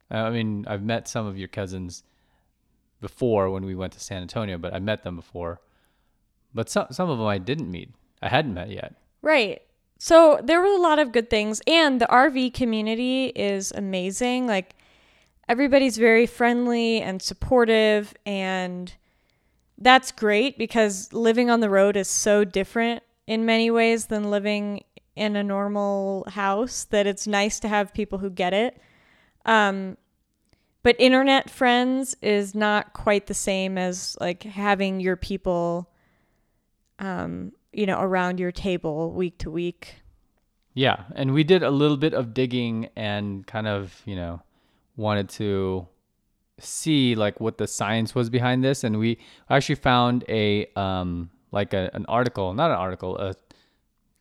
Uh, 0.10 0.16
I 0.18 0.30
mean, 0.30 0.66
I've 0.68 0.84
met 0.84 1.08
some 1.08 1.26
of 1.26 1.38
your 1.38 1.48
cousins 1.48 2.04
before 3.02 3.50
when 3.50 3.66
we 3.66 3.76
went 3.76 3.94
to 3.94 4.00
San 4.00 4.22
Antonio, 4.22 4.58
but 4.58 4.74
I 4.74 4.80
met 4.80 5.04
them 5.04 5.16
before. 5.16 5.62
But 6.54 6.70
some 6.70 6.88
some 6.92 7.10
of 7.10 7.18
them 7.18 7.28
I 7.28 7.38
didn't 7.38 7.70
meet. 7.70 7.92
I 8.22 8.30
hadn't 8.30 8.54
met 8.54 8.70
yet. 8.70 8.96
Right. 9.22 9.62
So 10.00 10.40
there 10.44 10.62
were 10.62 10.68
a 10.68 10.82
lot 10.82 11.00
of 11.00 11.12
good 11.12 11.30
things, 11.30 11.62
and 11.68 12.00
the 12.00 12.08
RV 12.08 12.54
community 12.54 13.28
is 13.28 13.72
amazing. 13.72 14.48
Like 14.48 14.76
everybody's 15.50 15.98
very 15.98 16.26
friendly 16.26 17.02
and 17.02 17.22
supportive, 17.22 18.14
and 18.26 18.94
that's 19.78 20.12
great 20.12 20.58
because 20.58 21.12
living 21.14 21.50
on 21.50 21.60
the 21.60 21.70
road 21.70 21.98
is 21.98 22.10
so 22.10 22.44
different 22.44 23.04
in 23.28 23.46
many 23.46 23.70
ways 23.70 24.08
than 24.08 24.32
living 24.32 24.84
in 25.16 25.36
a 25.36 25.44
normal 25.44 26.26
house 26.30 26.86
that 26.86 27.08
it's 27.08 27.28
nice 27.28 27.60
to 27.60 27.68
have 27.68 27.94
people 27.94 28.20
who 28.20 28.30
get 28.30 28.54
it. 28.54 28.80
Um, 29.48 29.98
but 30.84 30.96
internet 31.00 31.50
friends 31.50 32.16
is 32.22 32.54
not 32.54 32.94
quite 32.94 33.28
the 33.28 33.34
same 33.34 33.78
as 33.78 34.16
like 34.22 34.44
having 34.44 35.00
your 35.00 35.16
people 35.16 35.90
um, 37.00 37.52
you 37.72 37.86
know, 37.86 38.00
around 38.02 38.40
your 38.40 38.52
table 38.52 39.12
week 39.12 39.38
to 39.40 39.52
week. 39.52 39.96
Yeah, 40.74 41.04
and 41.16 41.34
we 41.34 41.44
did 41.44 41.64
a 41.64 41.72
little 41.72 41.98
bit 41.98 42.14
of 42.14 42.34
digging 42.34 42.90
and 42.96 43.46
kind 43.48 43.68
of, 43.68 44.02
you 44.06 44.16
know, 44.16 44.42
wanted 44.96 45.30
to 45.30 45.88
see 46.60 47.16
like 47.16 47.40
what 47.40 47.58
the 47.58 47.68
science 47.68 48.16
was 48.16 48.32
behind 48.32 48.64
this 48.64 48.84
and 48.84 48.98
we 48.98 49.20
actually 49.48 49.76
found 49.76 50.26
a 50.28 50.66
um 50.76 51.30
like 51.52 51.74
a, 51.74 51.92
an 51.94 52.06
article, 52.08 52.54
not 52.54 52.72
an 52.72 52.78
article, 52.78 53.16
a 53.18 53.36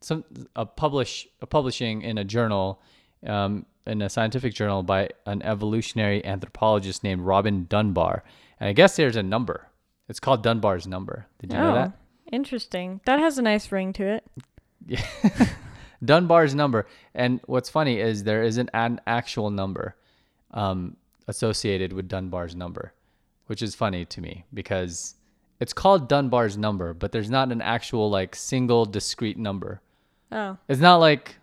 some 0.01 0.23
a 0.55 0.67
publish 0.67 1.27
a 1.41 1.47
publishing 1.47 2.03
in 2.03 2.19
a 2.19 2.25
journal 2.25 2.83
um 3.27 3.65
in 3.87 4.03
a 4.03 4.09
scientific 4.09 4.55
journal 4.55 4.83
by 4.83 5.09
an 5.27 5.43
evolutionary 5.43 6.25
anthropologist 6.25 7.03
named 7.05 7.23
Robin 7.23 7.67
Dunbar. 7.69 8.25
And 8.61 8.69
I 8.69 8.73
guess 8.73 8.97
there's 8.97 9.17
a 9.17 9.23
number. 9.23 9.69
It's 10.09 10.21
called 10.21 10.43
Dunbar's 10.43 10.87
number. 10.87 11.27
Did 11.41 11.53
you 11.53 11.59
know 11.59 11.75
that? 11.75 11.91
Oh, 11.91 12.29
interesting. 12.33 13.01
That 13.07 13.19
has 13.19 13.39
a 13.39 13.43
nice 13.43 13.71
ring 13.73 13.93
to 13.95 14.05
it. 14.07 14.25
Yeah. 14.87 15.05
Dunbar's 16.05 16.55
number. 16.55 16.87
And 17.15 17.41
what's 17.47 17.69
funny 17.71 17.99
is 17.99 18.25
there 18.25 18.43
isn't 18.43 18.71
an 18.75 19.01
actual 19.07 19.51
number 19.51 19.97
um, 20.53 20.97
associated 21.27 21.93
with 21.93 22.09
Dunbar's 22.09 22.55
number, 22.55 22.93
which 23.47 23.63
is 23.63 23.75
funny 23.75 24.05
to 24.07 24.21
me 24.21 24.45
because 24.55 25.15
it's 25.59 25.73
called 25.73 26.09
Dunbar's 26.09 26.57
number, 26.57 26.93
but 26.95 27.13
there's 27.13 27.31
not 27.31 27.51
an 27.51 27.63
actual 27.63 28.11
like 28.11 28.37
single 28.37 28.85
discrete 28.85 29.39
number. 29.39 29.81
Oh, 30.31 30.59
It's 30.69 30.81
not 30.81 30.97
like, 30.97 31.37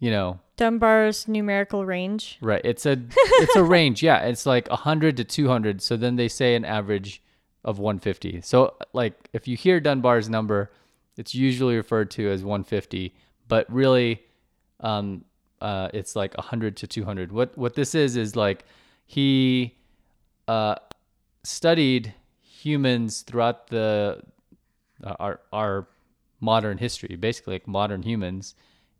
you 0.00 0.10
know, 0.10 0.38
Dunbar's 0.58 1.26
numerical 1.28 1.86
range. 1.86 2.36
right. 2.42 2.60
It's 2.64 2.84
a 2.84 2.98
it's 3.16 3.56
a 3.56 3.64
range. 3.64 4.02
Yeah, 4.02 4.18
it's 4.26 4.44
like 4.44 4.68
100 4.68 5.16
to 5.16 5.24
200. 5.24 5.80
So 5.80 5.96
then 5.96 6.16
they 6.16 6.28
say 6.28 6.54
an 6.54 6.66
average 6.66 7.22
of 7.64 7.78
150. 7.78 8.42
So 8.42 8.74
like 8.92 9.14
if 9.32 9.48
you 9.48 9.56
hear 9.56 9.80
Dunbar's 9.80 10.28
number, 10.28 10.70
it's 11.16 11.34
usually 11.34 11.76
referred 11.76 12.10
to 12.12 12.28
as 12.30 12.42
150, 12.44 13.14
but 13.46 13.72
really 13.72 14.20
um 14.80 15.24
uh 15.60 15.88
it's 15.94 16.14
like 16.14 16.36
100 16.36 16.76
to 16.78 16.86
200. 16.86 17.32
What 17.32 17.56
what 17.56 17.74
this 17.74 17.94
is 17.94 18.16
is 18.16 18.36
like 18.36 18.64
he 19.06 19.76
uh 20.48 20.74
studied 21.44 22.14
humans 22.42 23.22
throughout 23.22 23.68
the 23.68 24.20
uh, 25.04 25.14
our 25.20 25.40
our 25.52 25.86
modern 26.40 26.78
history, 26.78 27.16
basically 27.16 27.54
like 27.54 27.68
modern 27.68 28.02
humans. 28.02 28.54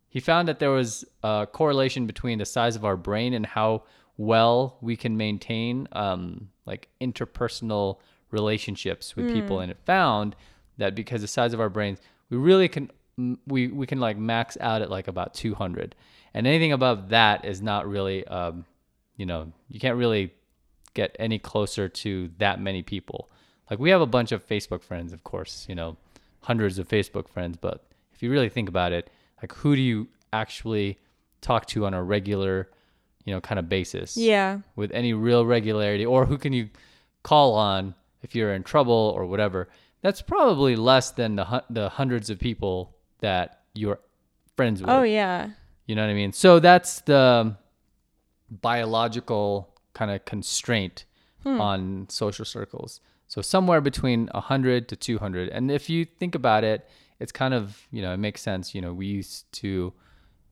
He 0.09 0.19
found 0.19 0.47
that 0.47 0.59
there 0.59 0.71
was 0.71 1.05
a 1.23 1.47
correlation 1.51 2.07
between 2.07 2.39
the 2.39 2.45
size 2.45 2.75
of 2.75 2.83
our 2.83 2.97
brain 2.97 3.33
and 3.33 3.45
how 3.45 3.83
well 4.17 4.77
we 4.81 4.97
can 4.97 5.15
maintain 5.15 5.87
um, 5.91 6.49
like 6.65 6.89
interpersonal 6.99 7.99
relationships 8.31 9.15
with 9.15 9.31
people, 9.31 9.59
and 9.59 9.71
it 9.71 9.77
found 9.85 10.35
that 10.77 10.95
because 10.95 11.21
the 11.21 11.27
size 11.27 11.53
of 11.53 11.59
our 11.59 11.69
brains, 11.69 11.99
we 12.29 12.37
really 12.37 12.67
can 12.67 12.89
we 13.45 13.67
we 13.67 13.85
can 13.85 13.99
like 13.99 14.17
max 14.17 14.57
out 14.59 14.81
at 14.81 14.89
like 14.89 15.07
about 15.07 15.33
200, 15.35 15.95
and 16.33 16.47
anything 16.47 16.71
above 16.71 17.09
that 17.09 17.45
is 17.45 17.61
not 17.61 17.87
really 17.87 18.25
um, 18.27 18.65
you 19.15 19.25
know 19.25 19.51
you 19.67 19.79
can't 19.79 19.97
really 19.97 20.33
get 20.95 21.15
any 21.19 21.37
closer 21.37 21.87
to 21.87 22.31
that 22.39 22.59
many 22.59 22.81
people. 22.81 23.29
Like 23.69 23.79
we 23.79 23.91
have 23.91 24.01
a 24.01 24.07
bunch 24.07 24.31
of 24.31 24.45
Facebook 24.45 24.81
friends, 24.81 25.13
of 25.13 25.23
course, 25.23 25.67
you 25.69 25.75
know, 25.75 25.97
hundreds 26.41 26.79
of 26.79 26.87
Facebook 26.87 27.29
friends, 27.29 27.57
but 27.61 27.85
if 28.11 28.23
you 28.23 28.31
really 28.31 28.49
think 28.49 28.67
about 28.67 28.91
it, 28.91 29.09
like 29.41 29.53
who 29.53 29.75
do 29.75 29.81
you 29.81 30.07
actually 30.33 30.97
talk 31.41 31.65
to 31.67 31.85
on 31.85 31.93
a 31.93 32.03
regular, 32.03 32.69
you 33.25 33.33
know, 33.33 33.41
kind 33.41 33.59
of 33.59 33.69
basis? 33.69 34.17
Yeah. 34.17 34.59
With 34.75 34.91
any 34.91 35.13
real 35.13 35.45
regularity 35.45 36.05
or 36.05 36.25
who 36.25 36.37
can 36.37 36.53
you 36.53 36.69
call 37.23 37.55
on 37.55 37.95
if 38.21 38.35
you're 38.35 38.53
in 38.53 38.63
trouble 38.63 39.13
or 39.15 39.25
whatever? 39.25 39.69
That's 40.01 40.21
probably 40.21 40.75
less 40.75 41.11
than 41.11 41.35
the 41.35 41.63
the 41.69 41.89
hundreds 41.89 42.29
of 42.29 42.39
people 42.39 42.95
that 43.19 43.61
you're 43.73 43.99
friends 44.55 44.81
with. 44.81 44.89
Oh, 44.89 45.03
yeah. 45.03 45.49
You 45.85 45.95
know 45.95 46.03
what 46.03 46.11
I 46.11 46.13
mean? 46.13 46.33
So 46.33 46.59
that's 46.59 47.01
the 47.01 47.55
biological 48.49 49.73
kind 49.93 50.11
of 50.11 50.25
constraint 50.25 51.05
hmm. 51.43 51.59
on 51.59 52.07
social 52.09 52.45
circles. 52.45 53.01
So 53.27 53.41
somewhere 53.41 53.79
between 53.79 54.27
100 54.33 54.89
to 54.89 54.95
200. 54.95 55.49
And 55.49 55.71
if 55.71 55.89
you 55.89 56.05
think 56.05 56.35
about 56.35 56.63
it, 56.63 56.89
it's 57.19 57.31
kind 57.31 57.53
of, 57.53 57.85
you 57.91 58.01
know, 58.01 58.13
it 58.13 58.17
makes 58.17 58.41
sense. 58.41 58.73
You 58.73 58.81
know, 58.81 58.93
we 58.93 59.05
used 59.07 59.51
to, 59.53 59.93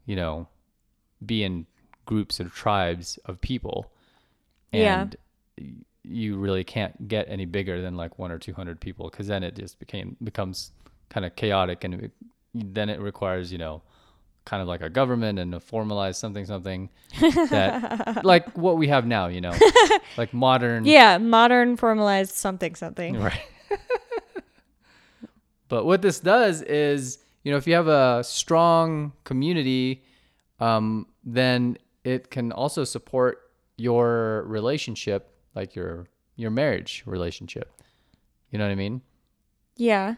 you 0.06 0.16
know, 0.16 0.48
be 1.26 1.44
in 1.44 1.66
groups 2.06 2.40
or 2.40 2.46
tribes 2.50 3.18
of 3.26 3.40
people. 3.42 3.92
Yeah. 4.72 5.02
And 5.04 5.16
y- 5.60 5.74
you 6.04 6.38
really 6.38 6.64
can't 6.64 7.08
get 7.08 7.28
any 7.30 7.46
bigger 7.46 7.82
than 7.82 7.96
like 7.98 8.18
one 8.20 8.32
or 8.32 8.40
200 8.40 8.80
people 8.80 9.10
because 9.10 9.28
then 9.28 9.44
it 9.44 9.56
just 9.56 9.78
became 9.80 10.16
becomes 10.24 10.72
kind 11.10 11.26
of 11.26 11.36
chaotic 11.36 11.84
and 11.84 11.94
it, 11.96 12.12
then 12.54 12.90
it 12.90 13.00
requires, 13.02 13.52
you 13.52 13.58
know, 13.58 13.82
kind 14.46 14.62
of 14.62 14.68
like 14.70 14.80
a 14.82 14.90
government 14.90 15.38
and 15.40 15.54
a 15.54 15.60
formalized 15.60 16.18
something 16.18 16.46
something 16.46 16.90
that 17.50 18.22
like 18.24 18.58
what 18.58 18.78
we 18.78 18.88
have 18.88 19.06
now 19.06 19.28
you 19.28 19.42
know 19.42 19.52
like 20.18 20.34
modern 20.34 20.86
Yeah. 20.86 21.18
Modern 21.18 21.76
formalized 21.76 22.34
something 22.34 22.74
something. 22.76 23.20
right 23.20 23.42
but 25.70 25.86
what 25.86 26.02
this 26.02 26.20
does 26.20 26.62
is 26.62 27.20
you 27.44 27.52
know 27.52 27.58
if 27.58 27.68
you 27.68 27.74
have 27.74 27.88
a 27.88 28.24
strong 28.24 29.14
community 29.24 30.04
um, 30.60 31.06
then 31.24 31.78
it 32.04 32.32
can 32.32 32.52
also 32.52 32.84
support 32.84 33.52
your 33.78 34.44
relationship 34.48 35.30
like 35.56 35.76
your 35.76 36.08
your 36.36 36.52
marriage 36.52 37.04
relationship. 37.06 37.72
You 38.52 38.60
know 38.60 38.66
what 38.66 38.72
i 38.72 38.76
mean? 38.76 39.02
Yeah. 39.76 40.16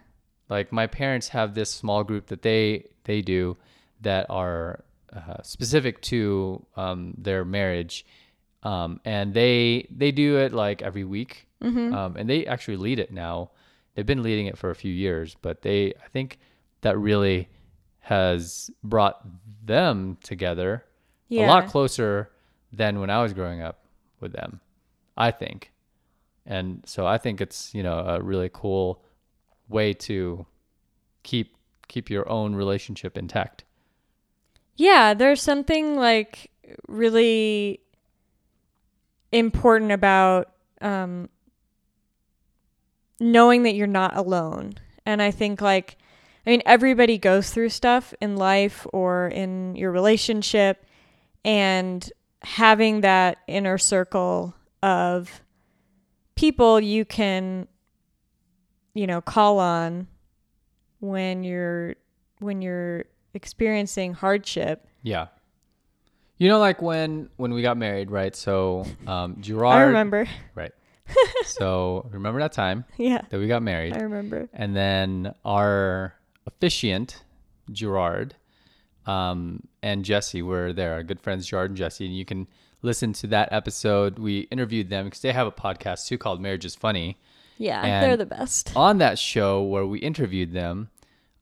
like 0.49 0.71
my 0.71 0.87
parents 0.87 1.29
have 1.29 1.53
this 1.53 1.69
small 1.69 2.03
group 2.03 2.27
that 2.27 2.41
they 2.41 2.85
they 3.03 3.21
do 3.21 3.57
that 4.01 4.25
are 4.29 4.83
uh, 5.13 5.41
specific 5.43 6.01
to 6.01 6.65
um, 6.77 7.13
their 7.17 7.43
marriage. 7.43 8.05
Um, 8.63 8.99
and 9.05 9.33
they 9.33 9.87
they 9.89 10.11
do 10.11 10.37
it 10.37 10.53
like 10.53 10.81
every 10.81 11.03
week. 11.03 11.47
Um, 11.93 12.15
and 12.17 12.29
they 12.29 12.45
actually 12.45 12.77
lead 12.77 12.99
it 12.99 13.11
now 13.11 13.51
they've 13.99 14.05
been 14.05 14.23
leading 14.23 14.45
it 14.45 14.57
for 14.57 14.69
a 14.69 14.75
few 14.75 14.93
years 14.93 15.35
but 15.41 15.61
they 15.61 15.93
i 16.03 16.07
think 16.07 16.39
that 16.81 16.97
really 16.97 17.49
has 17.99 18.71
brought 18.81 19.19
them 19.65 20.17
together 20.23 20.85
Yeah. 21.27 21.45
a 21.45 21.47
lot 21.47 21.67
closer 21.67 22.31
than 22.71 22.99
when 23.01 23.09
I 23.09 23.21
was 23.21 23.33
growing 23.33 23.61
up 23.61 23.83
with 24.19 24.31
them, 24.31 24.61
I 25.17 25.31
think. 25.31 25.71
And 26.45 26.81
so 26.85 27.05
I 27.05 27.17
think 27.17 27.41
it's, 27.41 27.73
you 27.75 27.83
know, 27.83 27.99
a 27.99 28.21
really 28.21 28.49
cool 28.53 29.03
way 29.67 29.93
to 29.93 30.45
keep 31.23 31.55
keep 31.87 32.09
your 32.09 32.27
own 32.29 32.55
relationship 32.55 33.17
intact. 33.17 33.63
Yeah, 34.75 35.13
there's 35.13 35.41
something 35.41 35.95
like 35.97 36.49
really 36.87 37.81
important 39.31 39.91
about 39.91 40.51
um, 40.81 41.29
knowing 43.19 43.63
that 43.63 43.75
you're 43.75 43.87
not 43.87 44.15
alone. 44.15 44.73
And 45.05 45.21
I 45.21 45.31
think, 45.31 45.61
like, 45.61 45.97
I 46.45 46.51
mean, 46.51 46.61
everybody 46.65 47.17
goes 47.17 47.51
through 47.51 47.69
stuff 47.69 48.13
in 48.21 48.37
life 48.37 48.87
or 48.93 49.27
in 49.27 49.75
your 49.75 49.91
relationship, 49.91 50.85
and 51.43 52.09
having 52.41 53.01
that 53.01 53.37
inner 53.47 53.77
circle 53.77 54.55
of 54.81 55.41
people 56.35 56.79
you 56.79 57.03
can, 57.05 57.67
you 58.93 59.07
know, 59.07 59.21
call 59.21 59.59
on 59.59 60.07
when 60.99 61.43
you're 61.43 61.95
when 62.39 62.61
you're 62.61 63.05
experiencing 63.33 64.13
hardship. 64.13 64.87
Yeah. 65.03 65.27
You 66.37 66.47
know, 66.47 66.59
like 66.59 66.81
when 66.81 67.29
when 67.35 67.53
we 67.53 67.61
got 67.61 67.75
married, 67.77 68.09
right? 68.09 68.35
So 68.35 68.85
um 69.05 69.41
Gerard 69.41 69.75
I 69.75 69.81
remember. 69.81 70.27
Right. 70.55 70.71
so 71.45 72.07
remember 72.11 72.39
that 72.39 72.51
time 72.51 72.85
Yeah, 72.97 73.21
that 73.29 73.39
we 73.39 73.47
got 73.47 73.61
married. 73.63 73.95
I 73.95 74.01
remember. 74.01 74.49
And 74.53 74.75
then 74.75 75.33
our 75.45 76.13
officiant, 76.45 77.23
Gerard, 77.71 78.35
um, 79.05 79.67
and 79.81 80.03
Jesse 80.05 80.41
were 80.41 80.73
there. 80.73 80.93
Our 80.93 81.03
good 81.03 81.19
friends 81.19 81.47
Gerard 81.47 81.71
and 81.71 81.77
Jesse. 81.77 82.05
And 82.05 82.15
you 82.15 82.25
can 82.25 82.47
listen 82.81 83.13
to 83.13 83.27
that 83.27 83.49
episode. 83.51 84.19
We 84.19 84.39
interviewed 84.51 84.89
them 84.89 85.05
because 85.05 85.21
they 85.21 85.31
have 85.33 85.47
a 85.47 85.51
podcast 85.51 86.07
too 86.07 86.17
called 86.17 86.41
Marriage 86.41 86.65
is 86.65 86.75
Funny. 86.75 87.17
Yeah, 87.57 87.81
And- 87.83 88.05
they're 88.05 88.17
the 88.17 88.25
best. 88.25 88.71
On 88.75 88.99
that 88.99 89.19
show 89.19 89.61
where 89.63 89.85
we 89.85 89.99
interviewed 89.99 90.53
them, 90.53 90.89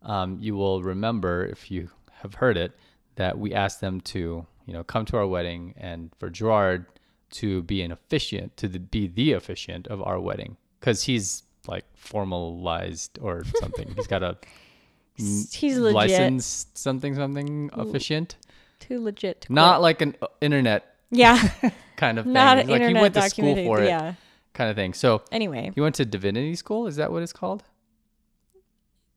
um, 0.02 0.38
you 0.40 0.56
will 0.56 0.82
remember 0.82 1.46
if 1.46 1.70
you 1.70 1.90
have 2.22 2.36
heard 2.36 2.58
it 2.58 2.72
that 3.16 3.38
we 3.38 3.54
asked 3.54 3.82
them 3.82 4.00
to, 4.02 4.46
you 4.66 4.74
know, 4.74 4.84
come 4.84 5.06
to 5.06 5.18
our 5.18 5.28
wedding 5.28 5.74
and 5.78 6.12
for 6.20 6.30
Gerard 6.30 6.86
to 7.32 7.62
be 7.64 7.82
an 7.82 7.92
officiant, 7.92 8.56
to 8.58 8.68
the, 8.68 8.80
be 8.80 9.08
the 9.08 9.34
officiant 9.34 9.88
of 9.88 10.02
our 10.02 10.20
wedding, 10.20 10.58
because 10.80 11.04
he's 11.04 11.44
like 11.68 11.86
formalized 11.96 13.20
or 13.22 13.44
something. 13.60 13.94
he's 13.96 14.08
got 14.08 14.24
a 14.24 14.38
He's 15.16 15.78
legit. 15.78 15.94
license 15.96 16.68
something 16.76 17.16
something 17.16 17.70
officiant, 17.74 18.36
Too 18.80 19.00
legit. 19.02 19.42
To 19.42 19.54
not 19.54 19.82
like 19.82 20.02
an 20.02 20.16
uh, 20.22 20.28
internet 20.42 20.96
yeah, 21.10 21.50
kind 21.98 22.20
of 22.20 22.26
thing. 22.26 22.34
not 22.34 22.58
like 22.58 22.68
internet 22.70 22.96
he 22.96 23.02
went 23.02 23.14
to 23.16 23.30
school 23.30 23.56
for 23.56 23.82
it, 23.82 23.88
Yeah. 23.88 24.14
kind 24.54 24.70
of 24.70 24.76
thing. 24.76 24.94
So 24.94 25.24
Anyway, 25.32 25.72
he 25.74 25.82
went 25.82 25.96
to 25.96 26.06
divinity 26.06 26.56
school. 26.56 26.86
Is 26.88 26.98
that 26.98 27.12
what 27.12 27.24
it's 27.24 27.34
called? 27.34 27.64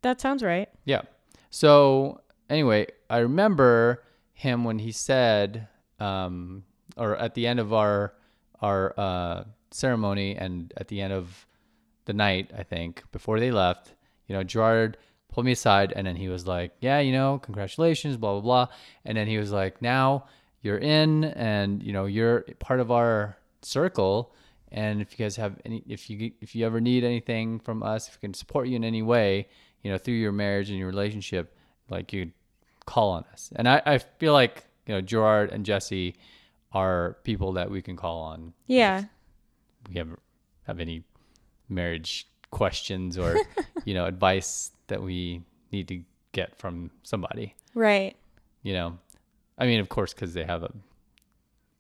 that 0.03 0.21
sounds 0.21 0.43
right. 0.43 0.69
Yeah. 0.85 1.03
So 1.51 2.21
anyway, 2.49 2.87
I 3.11 3.19
remember 3.19 4.03
him 4.33 4.65
when 4.65 4.79
he 4.79 4.93
said, 4.93 5.69
um, 5.99 6.65
or 7.01 7.17
at 7.17 7.35
the 7.35 7.47
end 7.47 7.59
of 7.59 7.73
our 7.73 8.15
our 8.61 8.95
uh, 8.99 9.45
ceremony 9.71 10.37
and 10.37 10.73
at 10.77 10.89
the 10.89 11.01
end 11.01 11.13
of 11.13 11.47
the 12.05 12.13
night, 12.13 12.51
I 12.57 12.63
think 12.63 13.03
before 13.11 13.41
they 13.41 13.51
left, 13.51 13.95
you 14.27 14.35
know, 14.35 14.45
Gerard 14.45 14.99
pulled 15.33 15.47
me 15.47 15.53
aside 15.53 15.93
and 15.97 16.07
then 16.07 16.17
he 16.17 16.29
was 16.29 16.47
like, 16.47 16.73
"Yeah, 16.81 17.01
you 17.01 17.13
know, 17.13 17.39
congratulations, 17.39 18.17
blah 18.17 18.33
blah 18.33 18.41
blah," 18.41 18.75
and 19.05 19.17
then 19.17 19.27
he 19.27 19.39
was 19.39 19.51
like, 19.51 19.81
"Now 19.81 20.27
you're 20.63 20.79
in, 20.79 21.25
and 21.25 21.83
you 21.83 21.93
know, 21.93 22.05
you're 22.05 22.43
part 22.59 22.81
of 22.81 22.91
our 22.91 23.37
circle." 23.63 24.35
And 24.73 25.01
if 25.01 25.19
you 25.19 25.25
guys 25.25 25.37
have 25.37 25.57
any, 25.65 25.83
if 25.89 26.11
you 26.11 26.33
if 26.41 26.55
you 26.55 26.67
ever 26.67 26.81
need 26.81 27.03
anything 27.03 27.59
from 27.61 27.83
us, 27.83 28.09
if 28.09 28.17
we 28.17 28.21
can 28.21 28.35
support 28.35 28.69
you 28.69 28.77
in 28.77 28.85
any 28.85 29.03
way, 29.03 29.49
you 29.83 29.91
know, 29.91 29.99
through 29.99 30.15
your 30.15 30.33
marriage 30.33 30.69
and 30.71 30.79
your 30.79 30.89
relationship, 30.89 31.57
like 31.89 32.13
you 32.13 32.31
call 32.87 33.11
on 33.11 33.25
us. 33.33 33.51
And 33.57 33.69
I, 33.69 33.83
I 33.87 33.99
feel 33.99 34.33
like, 34.33 34.67
you 34.87 34.95
know, 34.95 35.01
Gerard 35.01 35.51
and 35.51 35.65
Jesse 35.65 36.17
are 36.73 37.17
people 37.25 37.53
that 37.55 37.71
we 37.71 37.83
can 37.83 37.97
call 37.97 38.21
on. 38.21 38.53
Yeah. 38.67 39.05
we 39.89 39.97
have 39.97 40.09
have 40.67 40.79
any 40.81 41.03
marriage 41.69 42.27
questions 42.51 43.17
or, 43.19 43.37
you 43.85 43.95
know, 43.95 44.05
advice 44.07 44.71
that 44.89 45.03
we 45.03 45.43
need 45.73 45.89
to 45.89 46.03
get 46.33 46.57
from 46.59 46.91
somebody, 47.03 47.55
Right. 47.75 48.17
you 48.63 48.73
know. 48.73 48.99
I 49.59 49.67
mean, 49.67 49.81
of 49.81 49.89
course, 49.89 50.15
because 50.15 50.33
they 50.35 50.45
have 50.45 50.63
a 50.63 50.73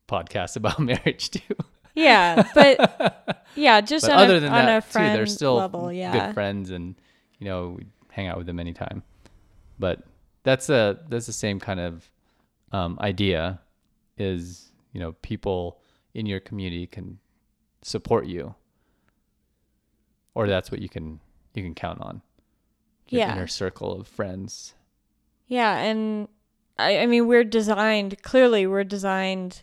podcast 0.08 0.56
about 0.60 0.78
marriage 0.80 1.30
too. 1.30 1.54
Yeah, 1.94 2.42
but 2.54 3.46
yeah, 3.56 3.80
just 3.80 4.06
but 4.06 4.12
on, 4.12 4.18
other 4.24 4.36
a, 4.36 4.40
than 4.40 4.52
on 4.52 4.66
that, 4.66 4.78
a 4.78 4.80
friend 4.80 5.12
too, 5.12 5.16
they're 5.16 5.26
still 5.26 5.56
level. 5.56 5.92
Yeah. 5.92 6.12
good 6.12 6.34
friends, 6.34 6.70
and 6.70 6.94
you 7.38 7.46
know, 7.46 7.76
we 7.78 7.86
hang 8.10 8.26
out 8.28 8.36
with 8.38 8.46
them 8.46 8.60
anytime. 8.60 9.02
But 9.78 10.02
that's 10.42 10.68
a 10.70 11.00
that's 11.08 11.26
the 11.26 11.32
same 11.32 11.58
kind 11.60 11.80
of 11.80 12.10
um, 12.72 12.98
idea. 13.00 13.60
Is 14.18 14.69
you 14.92 15.00
know, 15.00 15.12
people 15.22 15.80
in 16.14 16.26
your 16.26 16.40
community 16.40 16.86
can 16.86 17.18
support 17.82 18.26
you, 18.26 18.54
or 20.34 20.46
that's 20.48 20.70
what 20.70 20.80
you 20.80 20.88
can 20.88 21.20
you 21.54 21.62
can 21.62 21.74
count 21.74 22.00
on. 22.00 22.22
Your 23.08 23.20
Yeah. 23.22 23.32
inner 23.32 23.46
circle 23.48 23.92
of 24.00 24.06
friends. 24.06 24.74
Yeah, 25.46 25.76
and 25.78 26.28
I, 26.78 26.98
I 26.98 27.06
mean, 27.06 27.26
we're 27.26 27.44
designed. 27.44 28.22
Clearly, 28.22 28.66
we're 28.66 28.84
designed 28.84 29.62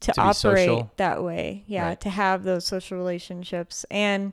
to, 0.00 0.12
To 0.12 0.20
operate 0.22 0.84
that 0.96 1.22
way. 1.22 1.64
Yeah, 1.66 1.88
Right. 1.88 2.00
to 2.00 2.08
have 2.10 2.42
those 2.44 2.64
social 2.66 2.96
relationships, 2.96 3.84
and 3.90 4.32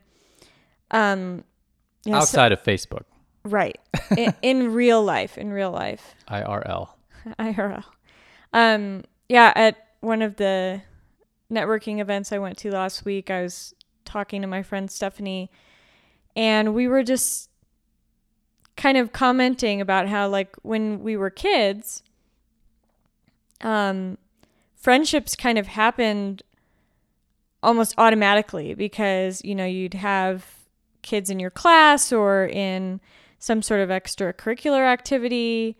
um, 0.90 1.44
you 2.06 2.12
know, 2.12 2.20
so- 2.20 2.22
Outside 2.22 2.52
of 2.52 2.62
Facebook, 2.62 3.04
right 3.44 3.78
in, 4.16 4.32
in 4.40 4.72
real 4.72 5.02
life, 5.02 5.36
in 5.36 5.52
real 5.52 5.70
life. 5.70 6.14
IRL. 6.28 6.88
IRL. 7.38 7.84
Um, 8.54 9.04
yeah, 9.28 9.52
at 9.54 9.76
one 10.00 10.22
of 10.22 10.36
the 10.36 10.82
networking 11.52 12.00
events 12.00 12.32
I 12.32 12.38
went 12.38 12.58
to 12.58 12.70
last 12.70 13.04
week, 13.04 13.30
I 13.30 13.42
was 13.42 13.74
talking 14.04 14.42
to 14.42 14.48
my 14.48 14.62
friend 14.62 14.90
Stephanie, 14.90 15.50
and 16.34 16.74
we 16.74 16.88
were 16.88 17.02
just 17.02 17.50
kind 18.76 18.96
of 18.96 19.12
commenting 19.12 19.80
about 19.80 20.08
how, 20.08 20.28
like, 20.28 20.54
when 20.62 21.02
we 21.02 21.16
were 21.16 21.30
kids, 21.30 22.02
um, 23.60 24.16
friendships 24.76 25.34
kind 25.34 25.58
of 25.58 25.66
happened 25.66 26.42
almost 27.62 27.94
automatically 27.98 28.74
because, 28.74 29.42
you 29.44 29.54
know, 29.54 29.64
you'd 29.64 29.94
have 29.94 30.46
kids 31.02 31.28
in 31.28 31.40
your 31.40 31.50
class 31.50 32.12
or 32.12 32.46
in 32.46 33.00
some 33.38 33.62
sort 33.62 33.80
of 33.80 33.88
extracurricular 33.88 34.86
activity 34.86 35.76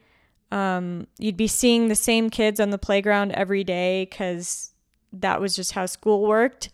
um, 0.51 1.07
you'd 1.19 1.37
be 1.37 1.47
seeing 1.47 1.89
the 1.89 1.95
same 1.95 2.31
kids 2.31 2.59
on 2.61 2.71
the 2.71 2.79
playground 2.79 3.33
every 3.33 3.65
day 3.65 4.07
because 4.09 4.73
that 5.13 5.41
was 5.41 5.55
just 5.57 5.73
how 5.73 5.87
school 5.87 6.27
worked. 6.27 6.71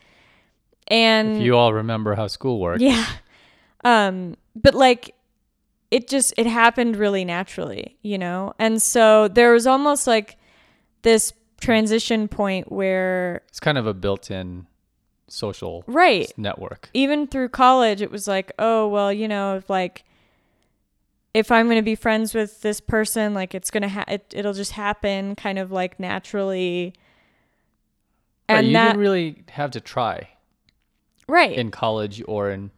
And 0.88 1.36
If 1.38 1.42
you 1.42 1.56
all 1.56 1.72
remember 1.72 2.14
how 2.14 2.26
school 2.26 2.60
worked, 2.60 2.82
yeah, 2.82 3.06
um, 3.84 4.36
but 4.54 4.74
like 4.74 5.14
it 5.90 6.08
just 6.08 6.34
it 6.36 6.46
happened 6.46 6.96
really 6.96 7.24
naturally, 7.24 7.96
you 8.02 8.18
know. 8.18 8.52
And 8.58 8.82
so 8.82 9.28
there 9.28 9.52
was 9.52 9.66
almost 9.66 10.06
like 10.06 10.36
this 11.02 11.32
transition 11.60 12.28
point 12.28 12.70
where 12.70 13.42
it's 13.48 13.60
kind 13.60 13.78
of 13.78 13.86
a 13.86 13.94
built-in 13.94 14.66
social 15.28 15.82
right 15.86 16.30
network. 16.36 16.90
even 16.92 17.26
through 17.26 17.48
college 17.48 18.02
it 18.02 18.10
was 18.10 18.28
like 18.28 18.52
oh 18.58 18.86
well 18.86 19.10
you 19.10 19.26
know 19.26 19.56
if 19.56 19.70
like 19.70 20.04
if 21.34 21.50
i'm 21.50 21.66
going 21.66 21.76
to 21.76 21.82
be 21.82 21.94
friends 21.94 22.32
with 22.34 22.62
this 22.62 22.80
person 22.80 23.34
like 23.34 23.54
it's 23.54 23.70
going 23.70 23.82
to 23.82 23.88
ha- 23.88 24.04
it, 24.08 24.32
it'll 24.34 24.52
just 24.52 24.72
happen 24.72 25.34
kind 25.36 25.58
of 25.58 25.70
like 25.70 25.98
naturally 26.00 26.94
Right, 28.48 28.58
and 28.58 28.66
you 28.68 28.72
that 28.74 28.86
didn't 28.88 29.00
really 29.00 29.44
have 29.50 29.70
to 29.72 29.80
try 29.80 30.28
right 31.28 31.52
in 31.56 31.70
college 31.70 32.22
or 32.28 32.50
in 32.50 32.70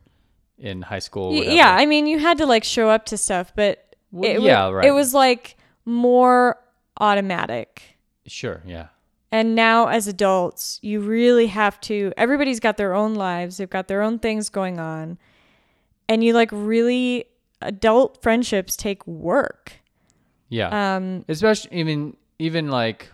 in 0.59 0.81
high 0.83 1.01
school. 1.01 1.31
Y- 1.31 1.43
yeah 1.43 1.75
i 1.75 1.85
mean 1.87 2.07
you 2.07 2.19
had 2.19 2.39
to 2.39 2.47
like 2.47 2.65
show 2.65 2.89
up 2.89 3.05
to 3.07 3.17
stuff 3.17 3.53
but 3.57 3.95
Well, 4.13 4.31
it, 4.31 4.41
yeah, 4.43 4.71
right. 4.71 4.87
it 4.87 4.93
was 4.93 5.13
like 5.13 5.57
more 5.85 6.59
automatic 6.99 7.83
sure. 8.27 8.63
Yeah. 8.67 8.89
And 9.33 9.55
now, 9.55 9.89
as 9.89 10.07
adults, 10.09 10.79
you 10.83 11.01
really 11.01 11.49
have 11.49 11.81
to. 11.83 12.13
Everybody's 12.17 12.59
got 12.61 12.77
their 12.77 12.95
own 12.95 13.15
lives, 13.15 13.57
they've 13.59 13.69
got 13.69 13.87
their 13.89 14.01
own 14.03 14.19
things 14.19 14.49
going 14.49 14.79
on. 14.81 15.19
And 16.09 16.23
you 16.25 16.33
like 16.33 16.49
really, 16.53 17.27
adult 17.63 18.23
friendships 18.23 18.77
take 18.77 19.07
work. 19.07 19.73
Yeah. 20.49 20.97
Um, 20.97 21.25
Especially 21.29 21.77
even 21.79 22.17
even 22.39 22.69
like 22.69 23.11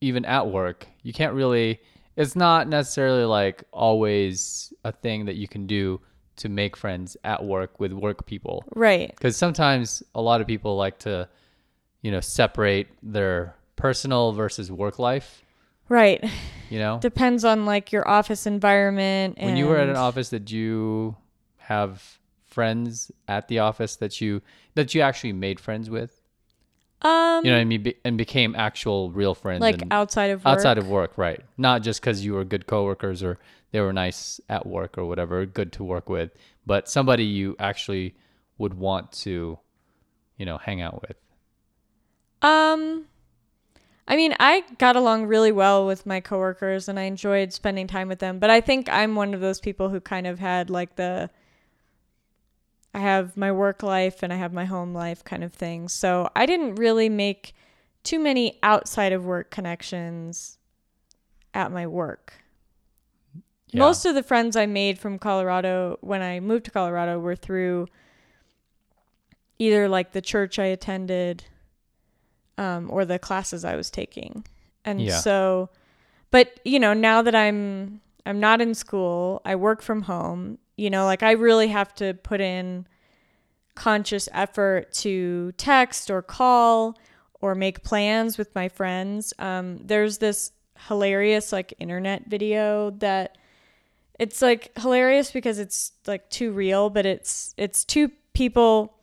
even 0.00 0.24
at 0.24 0.48
work, 0.48 0.86
you 1.02 1.12
can't 1.12 1.34
really. 1.34 1.80
It's 2.14 2.36
not 2.36 2.68
necessarily 2.68 3.24
like 3.24 3.64
always 3.72 4.72
a 4.84 4.92
thing 4.92 5.24
that 5.24 5.36
you 5.36 5.48
can 5.48 5.66
do 5.66 6.00
to 6.36 6.48
make 6.50 6.76
friends 6.76 7.16
at 7.24 7.42
work 7.44 7.80
with 7.80 7.92
work 7.92 8.26
people. 8.26 8.64
right. 8.74 9.10
Because 9.10 9.36
sometimes 9.36 10.02
a 10.14 10.20
lot 10.20 10.40
of 10.40 10.46
people 10.46 10.76
like 10.76 10.98
to 11.00 11.28
you 12.02 12.10
know, 12.10 12.20
separate 12.20 12.88
their 13.02 13.54
personal 13.76 14.32
versus 14.32 14.70
work 14.70 14.98
life. 14.98 15.42
Right. 15.88 16.22
You 16.68 16.78
know, 16.78 16.98
Depends 17.00 17.44
on 17.44 17.64
like 17.64 17.92
your 17.92 18.06
office 18.08 18.46
environment. 18.46 19.34
And 19.38 19.46
when 19.46 19.56
you 19.56 19.66
were 19.66 19.78
at 19.78 19.88
an 19.88 19.96
office, 19.96 20.30
did 20.30 20.50
you 20.50 21.16
have 21.58 22.18
friends 22.52 23.10
at 23.28 23.48
the 23.48 23.58
office 23.60 23.96
that 23.96 24.20
you 24.20 24.42
that 24.74 24.94
you 24.94 25.00
actually 25.00 25.32
made 25.32 25.58
friends 25.60 25.90
with? 25.90 26.20
um, 27.02 27.44
You 27.44 27.50
know 27.50 27.56
what 27.56 27.62
I 27.62 27.64
mean? 27.64 27.82
Be, 27.82 27.94
and 28.04 28.16
became 28.16 28.54
actual 28.54 29.10
real 29.10 29.34
friends. 29.34 29.60
like 29.60 29.82
outside 29.90 30.30
of 30.30 30.44
work. 30.44 30.52
outside 30.52 30.78
of 30.78 30.88
work, 30.88 31.16
right? 31.16 31.40
Not 31.56 31.82
just 31.82 32.00
because 32.00 32.24
you 32.24 32.34
were 32.34 32.44
good 32.44 32.66
coworkers 32.66 33.22
or 33.22 33.38
they 33.72 33.80
were 33.80 33.92
nice 33.92 34.40
at 34.48 34.66
work 34.66 34.98
or 34.98 35.06
whatever, 35.06 35.44
good 35.46 35.72
to 35.72 35.84
work 35.84 36.08
with, 36.08 36.30
but 36.66 36.88
somebody 36.88 37.24
you 37.24 37.56
actually 37.58 38.14
would 38.58 38.74
want 38.74 39.10
to, 39.12 39.58
you 40.36 40.46
know, 40.46 40.58
hang 40.58 40.80
out 40.80 41.02
with. 41.02 41.16
Um, 42.42 43.06
I 44.06 44.16
mean, 44.16 44.34
I 44.38 44.64
got 44.78 44.96
along 44.96 45.26
really 45.26 45.52
well 45.52 45.86
with 45.86 46.04
my 46.06 46.20
coworkers 46.20 46.88
and 46.88 46.98
I 46.98 47.04
enjoyed 47.04 47.52
spending 47.52 47.86
time 47.86 48.08
with 48.08 48.18
them. 48.18 48.38
But 48.38 48.50
I 48.50 48.60
think 48.60 48.88
I'm 48.88 49.14
one 49.14 49.32
of 49.32 49.40
those 49.40 49.60
people 49.60 49.88
who 49.88 50.00
kind 50.00 50.26
of 50.26 50.38
had 50.38 50.68
like 50.70 50.96
the 50.96 51.30
I 52.94 52.98
have 52.98 53.36
my 53.36 53.50
work 53.52 53.82
life 53.82 54.22
and 54.22 54.32
I 54.32 54.36
have 54.36 54.52
my 54.52 54.64
home 54.66 54.92
life 54.92 55.24
kind 55.24 55.42
of 55.42 55.52
thing. 55.52 55.88
So 55.88 56.28
I 56.36 56.46
didn't 56.46 56.74
really 56.74 57.08
make 57.08 57.54
too 58.04 58.18
many 58.18 58.58
outside 58.62 59.12
of 59.12 59.24
work 59.24 59.50
connections 59.50 60.58
at 61.54 61.72
my 61.72 61.86
work. 61.86 62.34
Yeah. 63.68 63.78
Most 63.78 64.04
of 64.04 64.14
the 64.14 64.22
friends 64.22 64.56
I 64.56 64.66
made 64.66 64.98
from 64.98 65.18
Colorado 65.18 65.96
when 66.02 66.20
I 66.20 66.40
moved 66.40 66.66
to 66.66 66.70
Colorado 66.70 67.18
were 67.18 67.36
through 67.36 67.86
either 69.58 69.88
like 69.88 70.12
the 70.12 70.20
church 70.20 70.58
I 70.58 70.66
attended 70.66 71.44
um, 72.58 72.90
or 72.90 73.04
the 73.04 73.18
classes 73.18 73.64
I 73.64 73.76
was 73.76 73.90
taking. 73.90 74.44
And 74.84 75.00
Yeah. 75.00 75.18
so, 75.18 75.70
but 76.30 76.60
you 76.64 76.78
know, 76.78 76.92
now 76.92 77.22
that 77.22 77.34
I'm 77.34 78.00
I'm 78.26 78.40
not 78.40 78.60
in 78.60 78.74
school, 78.74 79.40
I 79.44 79.56
work 79.56 79.82
from 79.82 80.02
home. 80.02 80.58
You 80.76 80.90
know, 80.90 81.04
like 81.04 81.22
I 81.22 81.32
really 81.32 81.68
have 81.68 81.94
to 81.96 82.14
put 82.14 82.40
in 82.40 82.86
conscious 83.74 84.28
effort 84.32 84.92
to 84.92 85.52
text 85.52 86.10
or 86.10 86.22
call 86.22 86.98
or 87.40 87.54
make 87.54 87.82
plans 87.82 88.38
with 88.38 88.54
my 88.54 88.68
friends. 88.68 89.34
Um, 89.38 89.78
there's 89.84 90.18
this 90.18 90.52
hilarious 90.88 91.52
like 91.52 91.74
internet 91.78 92.26
video 92.26 92.90
that 92.98 93.38
it's 94.18 94.42
like 94.42 94.76
hilarious 94.78 95.30
because 95.30 95.58
it's 95.58 95.92
like 96.06 96.28
too 96.30 96.52
real, 96.52 96.90
but 96.90 97.06
it's 97.06 97.54
it's 97.56 97.84
two 97.84 98.10
people 98.34 98.94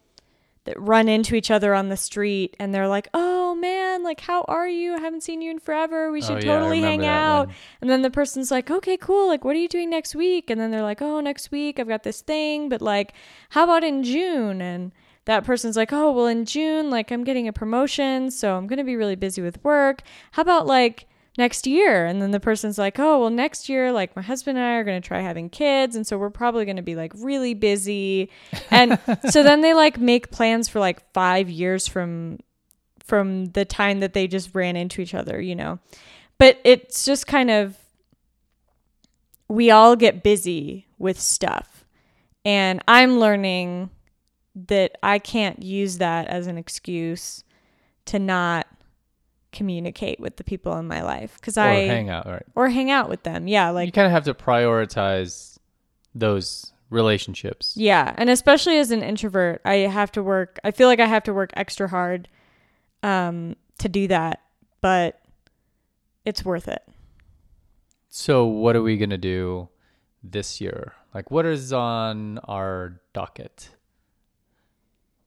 that 0.70 0.80
run 0.80 1.10
into 1.10 1.34
each 1.34 1.50
other 1.50 1.74
on 1.74 1.90
the 1.90 1.98
street 1.98 2.56
and 2.60 2.74
they're 2.74 2.88
like, 2.88 3.08
"Oh 3.12 3.56
man, 3.56 4.04
like 4.04 4.22
how 4.22 4.46
are 4.48 4.68
you? 4.68 4.94
I 4.94 5.00
haven't 5.00 5.24
seen 5.24 5.42
you 5.42 5.50
in 5.50 5.58
forever. 5.58 6.12
We 6.12 6.22
Oh, 6.22 6.28
should 6.28 6.44
yeah, 6.44 6.60
totally 6.60 6.80
hang 6.82 7.06
out." 7.08 7.48
one. 7.48 7.56
And 7.82 7.90
then 7.90 8.04
the 8.04 8.12
person's 8.12 8.52
like, 8.52 8.70
"Okay, 8.70 8.96
cool. 8.96 9.28
Like 9.28 9.44
what 9.44 9.56
are 9.56 9.60
you 9.60 9.68
doing 9.68 9.90
next 9.90 10.14
week?" 10.16 10.52
And 10.52 10.62
then 10.62 10.70
they're 10.70 10.84
like, 10.84 11.02
"Oh, 11.02 11.22
next 11.22 11.50
week 11.52 11.80
I've 11.80 11.88
got 11.88 12.04
this 12.04 12.22
thing, 12.22 12.70
but 12.70 12.84
like 12.84 13.14
how 13.50 13.64
about 13.64 13.84
in 13.84 14.04
June?" 14.04 14.62
And 14.62 14.92
that 15.26 15.44
person's 15.44 15.76
like, 15.76 15.92
"Oh, 15.92 16.12
well 16.12 16.28
in 16.28 16.46
June 16.46 16.92
like 16.92 17.12
I'm 17.12 17.24
getting 17.24 17.48
a 17.48 17.54
promotion, 17.54 18.30
so 18.30 18.56
I'm 18.56 18.68
going 18.68 18.78
to 18.78 18.84
be 18.84 18.96
really 18.96 19.16
busy 19.16 19.42
with 19.42 19.64
work. 19.64 20.04
How 20.34 20.44
about 20.44 20.68
like 20.68 21.08
next 21.40 21.66
year. 21.66 22.06
And 22.06 22.22
then 22.22 22.30
the 22.30 22.40
person's 22.40 22.78
like 22.78 23.00
oh 23.00 23.22
well 23.22 23.30
next 23.32 23.68
year 23.68 23.92
like 23.92 24.16
my 24.16 24.22
husband 24.22 24.60
and 24.60 24.68
i 24.68 24.74
are 24.74 24.84
going 24.84 25.02
to 25.02 25.08
try 25.08 25.22
having 25.22 25.50
kids 25.50 25.96
and 25.96 26.06
so 26.06 26.18
we're 26.18 26.30
probably 26.30 26.66
going 26.66 26.76
to 26.76 26.84
be 26.84 26.96
like 26.96 27.12
really 27.16 27.56
busy. 27.56 28.30
And 28.70 29.00
so 29.30 29.42
then 29.50 29.62
they 29.62 29.74
like 29.74 29.98
make 29.98 30.30
plans 30.30 30.70
for 30.70 30.80
like 30.80 31.12
five 31.14 31.50
years 31.50 31.88
from 31.88 32.40
from 33.04 33.46
the 33.48 33.66
time 33.66 34.02
that 34.02 34.14
they 34.14 34.28
just 34.28 34.54
ran 34.54 34.76
into 34.76 35.02
each 35.02 35.16
other 35.16 35.42
you 35.42 35.56
know? 35.56 35.80
But 36.38 36.60
it's 36.64 37.06
just 37.06 37.26
kind 37.26 37.50
of 37.50 37.76
we 39.48 39.72
all 39.72 39.96
get 39.96 40.22
busy 40.22 40.86
with 41.00 41.20
stuff. 41.20 41.86
And 42.46 42.84
i'm 42.88 43.20
learning 43.20 43.90
that 44.68 44.98
i 45.04 45.20
can't 45.20 45.62
use 45.62 46.00
that 46.00 46.28
as 46.28 46.48
an 46.48 46.58
excuse 46.58 47.44
to 48.06 48.20
not 48.20 48.68
communicate 49.52 50.20
with 50.20 50.38
the 50.38 50.44
people 50.44 50.78
in 50.78 50.88
my 50.88 51.02
life 51.02 51.36
because 51.36 51.58
Or 51.58 51.62
i 51.62 51.74
hang 51.86 52.10
out, 52.10 52.26
right? 52.28 52.46
or 52.56 52.70
hang 52.70 52.92
out 52.92 53.10
with 53.10 53.24
them 53.24 53.48
yeah 53.48 53.70
like 53.70 53.88
you 53.88 53.92
kind 53.92 54.06
of 54.06 54.12
have 54.12 54.26
to 54.26 54.34
prioritize 54.34 55.58
those 56.16 56.74
relationships. 56.90 57.76
Yeah, 57.78 58.14
and 58.18 58.30
especially 58.30 58.78
as 58.80 58.92
an 58.92 59.04
introvert, 59.04 59.62
I 59.64 59.76
have 59.76 60.12
to 60.14 60.24
work. 60.24 60.60
I 60.64 60.72
feel 60.72 60.88
like 60.88 61.00
I 61.00 61.06
have 61.06 61.24
to 61.24 61.34
work 61.34 61.52
extra 61.56 61.88
hard 61.88 62.28
um, 63.04 63.56
to 63.78 63.88
do 63.90 64.08
that, 64.08 64.42
but 64.82 65.20
it's 66.26 66.44
worth 66.44 66.68
it. 66.68 66.82
So, 68.10 68.46
what 68.46 68.76
are 68.76 68.82
we 68.82 68.98
going 68.98 69.12
to 69.12 69.18
do 69.18 69.70
this 70.24 70.60
year? 70.60 70.94
Like, 71.14 71.30
what 71.32 71.46
is 71.46 71.72
on 71.72 72.40
our 72.40 73.00
docket? 73.14 73.70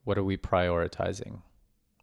What 0.03 0.17
are 0.17 0.23
we 0.23 0.35
prioritizing? 0.37 1.39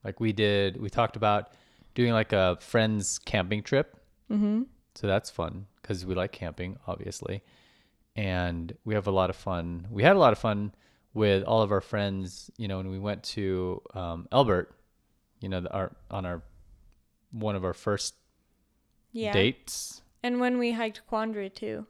Like, 0.02 0.20
we 0.20 0.32
did, 0.32 0.80
we 0.80 0.88
talked 0.88 1.16
about 1.16 1.52
doing 1.94 2.12
like 2.12 2.32
a 2.32 2.56
friends 2.60 3.18
camping 3.18 3.62
trip. 3.62 3.96
Mm-hmm. 4.30 4.62
So, 4.94 5.06
that's 5.06 5.30
fun 5.30 5.66
because 5.80 6.04
we 6.06 6.14
like 6.14 6.32
camping, 6.32 6.76
obviously. 6.86 7.42
And 8.16 8.76
we 8.84 8.94
have 8.94 9.06
a 9.06 9.10
lot 9.12 9.30
of 9.30 9.36
fun. 9.36 9.86
We 9.90 10.02
had 10.02 10.16
a 10.16 10.18
lot 10.18 10.32
of 10.32 10.38
fun 10.38 10.72
with 11.14 11.44
all 11.44 11.62
of 11.62 11.72
our 11.72 11.80
friends, 11.80 12.50
you 12.56 12.68
know, 12.68 12.76
when 12.78 12.90
we 12.90 12.98
went 12.98 13.22
to 13.24 13.80
um, 13.94 14.28
Elbert, 14.32 14.74
you 15.40 15.48
know, 15.48 15.60
the, 15.60 15.72
our, 15.72 15.92
on 16.10 16.26
our, 16.26 16.42
one 17.32 17.54
of 17.56 17.64
our 17.64 17.72
first 17.72 18.14
Yeah. 19.12 19.32
dates 19.32 20.02
And 20.22 20.40
when 20.40 20.58
we 20.58 20.72
hiked 20.72 21.02
Quandary 21.08 21.50
too, 21.50 21.86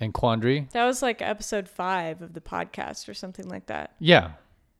and 0.00 0.14
Quandary. 0.14 0.68
that 0.72 0.84
was 0.86 1.02
like 1.02 1.20
episode 1.20 1.68
five 1.68 2.22
of 2.22 2.32
the 2.32 2.40
podcast 2.40 3.08
or 3.08 3.14
something 3.14 3.48
like 3.48 3.66
that. 3.66 3.94
Yeah, 3.98 4.32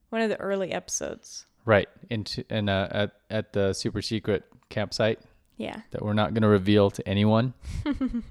One 0.09 0.23
of 0.23 0.31
the 0.31 0.39
early 0.41 0.73
episodes. 0.73 1.47
Right. 1.65 1.89
Into 2.09 2.45
and 2.51 2.69
uh, 2.71 2.89
at 2.91 3.13
at 3.31 3.53
the 3.53 3.73
super 3.73 4.03
secret 4.03 4.45
campsite 4.71 5.21
Yeah. 5.57 5.81
that 5.91 6.03
we're 6.03 6.13
not 6.15 6.33
going 6.35 6.43
to 6.43 6.49
reveal 6.49 6.91
to 6.91 7.07
anyone. 7.09 7.55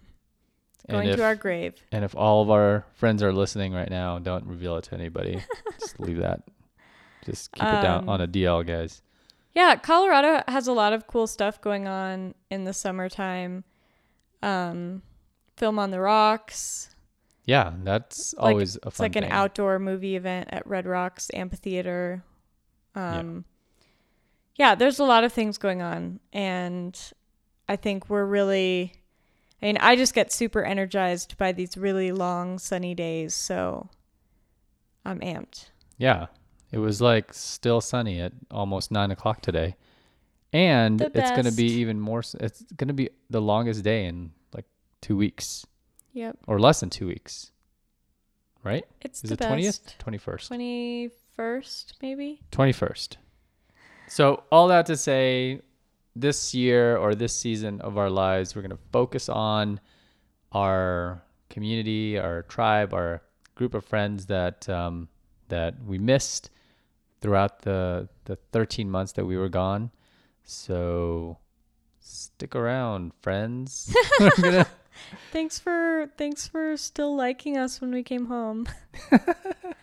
Going 0.89 1.09
if, 1.09 1.17
to 1.17 1.23
our 1.23 1.35
grave. 1.35 1.75
and 1.91 2.03
if 2.03 2.15
all 2.15 2.41
of 2.41 2.49
our 2.49 2.83
friends 2.95 3.21
are 3.21 3.31
listening 3.31 3.73
right 3.73 3.89
now, 3.89 4.17
don't 4.17 4.45
reveal 4.47 4.75
it 4.77 4.85
to 4.85 4.95
anybody. 4.95 5.43
Just 5.79 5.99
leave 5.99 6.17
that. 6.17 6.41
Just 7.25 7.51
keep 7.51 7.61
it 7.63 7.81
down 7.83 8.03
Um, 8.05 8.09
on 8.09 8.21
a 8.21 8.27
DL, 8.27 8.65
guys. 8.65 9.03
Yeah, 9.53 9.75
Colorado 9.75 10.41
has 10.47 10.67
a 10.67 10.71
lot 10.73 10.93
of 10.93 11.05
cool 11.05 11.27
stuff 11.27 11.61
going 11.61 11.87
on 11.87 12.33
in 12.49 12.63
the 12.63 12.73
summertime. 12.73 13.65
Um, 14.41 15.03
film 15.57 15.77
on 15.77 15.91
the 15.91 15.99
rocks. 15.99 16.89
Yeah, 17.45 17.73
that's 17.83 18.33
like- 18.35 18.43
always 18.53 18.75
a 18.77 18.79
fun. 18.79 18.87
It's 18.89 18.99
like 18.99 19.15
an 19.15 19.23
thing. 19.23 19.31
outdoor 19.31 19.77
movie 19.77 20.15
event 20.15 20.49
at 20.51 20.65
Red 20.65 20.87
Rocks 20.87 21.29
Amphitheater. 21.35 22.23
Um, 22.99 23.45
yeah. 24.55 24.75
there's 24.75 24.99
a 24.99 25.03
lot 25.03 25.23
of 25.23 25.31
things 25.33 25.57
going 25.57 25.81
on, 25.81 26.19
and 26.33 26.99
I 27.67 27.75
think 27.75 28.09
we're 28.09 28.25
really. 28.25 28.93
I 29.61 29.65
mean, 29.65 29.77
I 29.77 29.97
just 29.97 30.13
get 30.13 30.31
super 30.31 30.63
energized 30.63 31.37
by 31.37 31.51
these 31.51 31.75
really 31.75 32.11
long 32.13 32.59
sunny 32.59 32.95
days, 32.95 33.33
so 33.33 33.89
I'm 35.05 35.19
amped. 35.19 35.69
Yeah, 35.97 36.27
it 36.71 36.77
was 36.77 37.01
like 37.01 37.33
still 37.33 37.81
sunny 37.81 38.21
at 38.21 38.31
almost 38.51 38.89
nine 38.89 39.11
o'clock 39.11 39.41
today, 39.41 39.75
and 40.53 41.01
it's 41.01 41.31
going 41.31 41.43
to 41.45 41.51
be 41.51 41.65
even 41.81 41.99
more. 41.99 42.21
It's 42.39 42.61
going 42.77 42.87
to 42.87 42.93
be 42.93 43.09
the 43.29 43.41
longest 43.41 43.83
day 43.83 44.05
in 44.05 44.31
like 44.53 44.65
two 45.01 45.17
weeks 45.17 45.65
Yep, 46.13 46.37
or 46.47 46.57
less 46.59 46.79
than 46.79 46.89
two 46.89 47.07
weeks. 47.07 47.51
Right? 48.63 48.85
it's 49.01 49.23
Is 49.23 49.29
the 49.29 49.33
it 49.35 49.45
twentieth, 49.47 49.83
best. 49.83 49.99
twenty 49.99 50.17
first? 50.17 50.47
Twenty 50.47 51.09
first, 51.39 51.93
maybe. 52.01 52.41
21st. 52.51 53.15
So, 54.09 54.43
all 54.51 54.67
that 54.67 54.85
to 54.87 54.97
say, 54.97 55.61
this 56.13 56.53
year 56.53 56.97
or 56.97 57.15
this 57.15 57.33
season 57.33 57.79
of 57.79 57.97
our 57.97 58.09
lives, 58.09 58.53
we're 58.53 58.61
going 58.61 58.71
to 58.75 58.83
focus 58.91 59.29
on 59.29 59.79
our 60.51 61.23
community, 61.49 62.19
our 62.19 62.41
tribe, 62.41 62.93
our 62.93 63.21
group 63.55 63.73
of 63.73 63.85
friends 63.85 64.25
that 64.25 64.67
um, 64.67 65.07
that 65.47 65.81
we 65.81 65.97
missed 65.97 66.49
throughout 67.21 67.61
the 67.61 68.09
the 68.25 68.35
13 68.51 68.91
months 68.91 69.13
that 69.13 69.23
we 69.23 69.37
were 69.37 69.47
gone. 69.47 69.91
So, 70.43 71.37
stick 72.01 72.53
around, 72.53 73.13
friends. 73.21 73.95
gonna 74.41 74.67
Thanks 75.31 75.57
for 75.57 76.09
thanks 76.17 76.49
for 76.49 76.75
still 76.75 77.15
liking 77.15 77.57
us 77.57 77.79
when 77.79 77.91
we 77.91 78.03
came 78.03 78.25
home. 78.25 78.67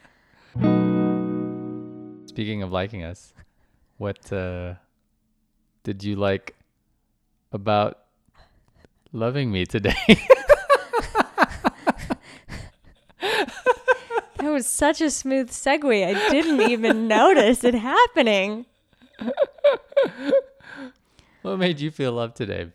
Speaking 2.36 2.62
of 2.62 2.70
liking 2.70 3.02
us, 3.02 3.32
what 3.96 4.30
uh, 4.30 4.74
did 5.84 6.04
you 6.04 6.16
like 6.16 6.54
about 7.50 8.00
loving 9.10 9.50
me 9.50 9.64
today? 9.64 9.96
That 14.36 14.52
was 14.52 14.66
such 14.66 15.00
a 15.00 15.10
smooth 15.10 15.48
segue. 15.50 16.06
I 16.06 16.30
didn't 16.30 16.70
even 16.70 17.08
notice 17.08 17.64
it 17.64 17.74
happening. 17.74 18.66
what 21.40 21.58
made 21.58 21.80
you 21.80 21.90
feel 21.90 22.12
loved 22.12 22.36
today? 22.36 22.68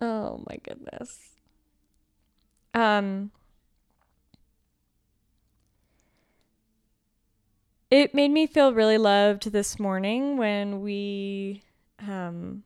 Oh 0.00 0.42
my 0.48 0.56
goodness. 0.62 1.18
Um 2.72 3.32
It 7.90 8.14
made 8.14 8.30
me 8.30 8.46
feel 8.46 8.74
really 8.74 8.98
loved 8.98 9.50
this 9.50 9.78
morning 9.78 10.36
when 10.36 10.82
we 10.82 11.62
um 12.06 12.62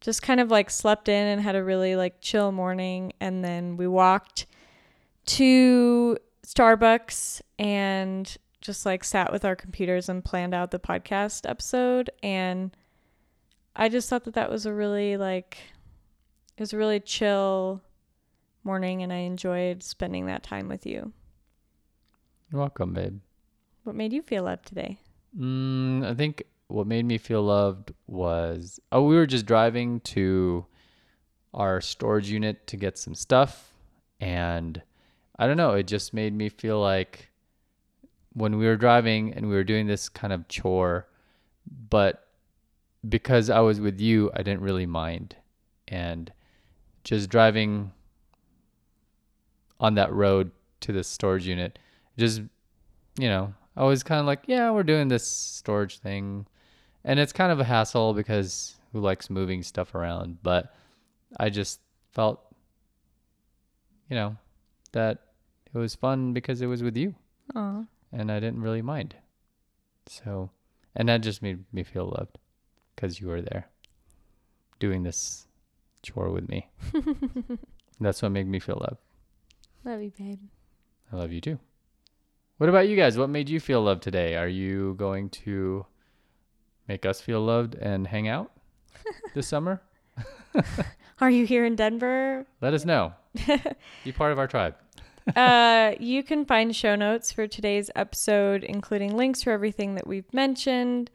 just 0.00 0.22
kind 0.22 0.40
of 0.40 0.50
like 0.50 0.68
slept 0.68 1.08
in 1.08 1.26
and 1.26 1.40
had 1.40 1.54
a 1.54 1.62
really 1.62 1.94
like 1.94 2.20
chill 2.20 2.50
morning 2.50 3.12
and 3.20 3.44
then 3.44 3.76
we 3.76 3.86
walked 3.86 4.46
to 5.24 6.18
Starbucks 6.44 7.40
and 7.58 8.36
just 8.60 8.84
like 8.84 9.04
sat 9.04 9.32
with 9.32 9.44
our 9.44 9.54
computers 9.54 10.08
and 10.08 10.24
planned 10.24 10.54
out 10.54 10.72
the 10.72 10.80
podcast 10.80 11.48
episode 11.48 12.10
and 12.22 12.76
I 13.76 13.88
just 13.88 14.08
thought 14.08 14.24
that 14.24 14.34
that 14.34 14.50
was 14.50 14.66
a 14.66 14.72
really 14.72 15.16
like 15.16 15.58
it 16.56 16.60
was 16.60 16.72
a 16.72 16.78
really 16.78 17.00
chill 17.00 17.82
morning 18.64 19.02
and 19.02 19.12
I 19.12 19.18
enjoyed 19.18 19.82
spending 19.82 20.26
that 20.26 20.42
time 20.42 20.68
with 20.68 20.86
you. 20.86 21.12
You're 22.50 22.60
welcome, 22.60 22.92
babe. 22.92 23.20
What 23.84 23.96
made 23.96 24.12
you 24.12 24.22
feel 24.22 24.44
loved 24.44 24.66
today? 24.66 24.98
Mm, 25.38 26.06
I 26.06 26.14
think 26.14 26.44
what 26.68 26.86
made 26.86 27.04
me 27.04 27.18
feel 27.18 27.42
loved 27.42 27.92
was 28.06 28.78
oh, 28.92 29.02
we 29.02 29.16
were 29.16 29.26
just 29.26 29.46
driving 29.46 30.00
to 30.00 30.66
our 31.54 31.80
storage 31.80 32.30
unit 32.30 32.66
to 32.68 32.76
get 32.76 32.96
some 32.96 33.14
stuff, 33.14 33.72
and 34.20 34.80
I 35.38 35.46
don't 35.46 35.56
know, 35.56 35.72
it 35.72 35.86
just 35.86 36.14
made 36.14 36.32
me 36.32 36.48
feel 36.48 36.80
like 36.80 37.30
when 38.32 38.56
we 38.56 38.66
were 38.66 38.76
driving 38.76 39.34
and 39.34 39.48
we 39.48 39.54
were 39.54 39.64
doing 39.64 39.86
this 39.86 40.08
kind 40.08 40.32
of 40.32 40.48
chore, 40.48 41.08
but 41.90 42.28
because 43.06 43.50
I 43.50 43.60
was 43.60 43.80
with 43.80 44.00
you, 44.00 44.30
I 44.34 44.42
didn't 44.42 44.62
really 44.62 44.86
mind, 44.86 45.36
and 45.88 46.32
just 47.04 47.28
driving 47.28 47.92
on 49.80 49.96
that 49.96 50.12
road 50.12 50.52
to 50.80 50.92
the 50.92 51.04
storage 51.04 51.46
unit, 51.46 51.78
just 52.16 52.40
you 53.18 53.28
know, 53.28 53.52
I 53.76 53.84
was 53.84 54.02
kind 54.02 54.20
of 54.20 54.26
like, 54.26 54.42
yeah, 54.46 54.70
we're 54.70 54.82
doing 54.82 55.08
this 55.08 55.26
storage 55.26 55.98
thing. 55.98 56.46
And 57.04 57.18
it's 57.18 57.32
kind 57.32 57.50
of 57.50 57.58
a 57.58 57.64
hassle 57.64 58.14
because 58.14 58.76
who 58.92 59.00
likes 59.00 59.30
moving 59.30 59.62
stuff 59.62 59.94
around? 59.94 60.38
But 60.42 60.74
I 61.40 61.50
just 61.50 61.80
felt, 62.12 62.40
you 64.08 64.16
know, 64.16 64.36
that 64.92 65.18
it 65.74 65.78
was 65.78 65.94
fun 65.94 66.32
because 66.32 66.60
it 66.60 66.66
was 66.66 66.82
with 66.82 66.96
you. 66.96 67.14
Aw. 67.54 67.84
And 68.12 68.30
I 68.30 68.40
didn't 68.40 68.60
really 68.60 68.82
mind. 68.82 69.16
So, 70.06 70.50
and 70.94 71.08
that 71.08 71.22
just 71.22 71.42
made 71.42 71.64
me 71.72 71.82
feel 71.82 72.14
loved 72.18 72.38
because 72.94 73.20
you 73.20 73.28
were 73.28 73.40
there 73.40 73.68
doing 74.78 75.02
this 75.02 75.46
chore 76.02 76.30
with 76.30 76.48
me. 76.48 76.68
That's 78.00 78.20
what 78.20 78.32
made 78.32 78.48
me 78.48 78.58
feel 78.58 78.78
loved. 78.80 79.00
Love 79.84 80.02
you, 80.02 80.12
babe. 80.16 80.40
I 81.12 81.16
love 81.16 81.32
you 81.32 81.40
too. 81.40 81.58
What 82.62 82.68
about 82.68 82.86
you 82.86 82.94
guys? 82.94 83.18
What 83.18 83.28
made 83.28 83.48
you 83.48 83.58
feel 83.58 83.82
loved 83.82 84.04
today? 84.04 84.36
Are 84.36 84.46
you 84.46 84.94
going 84.94 85.30
to 85.30 85.84
make 86.86 87.04
us 87.04 87.20
feel 87.20 87.40
loved 87.40 87.74
and 87.74 88.06
hang 88.06 88.28
out 88.28 88.52
this 89.34 89.48
summer? 89.48 89.82
Are 91.20 91.28
you 91.28 91.44
here 91.44 91.64
in 91.64 91.74
Denver? 91.74 92.46
Let 92.60 92.72
us 92.72 92.84
know. 92.84 93.14
Be 94.04 94.12
part 94.12 94.30
of 94.30 94.38
our 94.38 94.46
tribe. 94.46 94.76
uh, 95.34 95.94
you 95.98 96.22
can 96.22 96.44
find 96.44 96.76
show 96.76 96.94
notes 96.94 97.32
for 97.32 97.48
today's 97.48 97.90
episode, 97.96 98.62
including 98.62 99.16
links 99.16 99.42
for 99.42 99.50
everything 99.50 99.96
that 99.96 100.06
we've 100.06 100.32
mentioned 100.32 101.10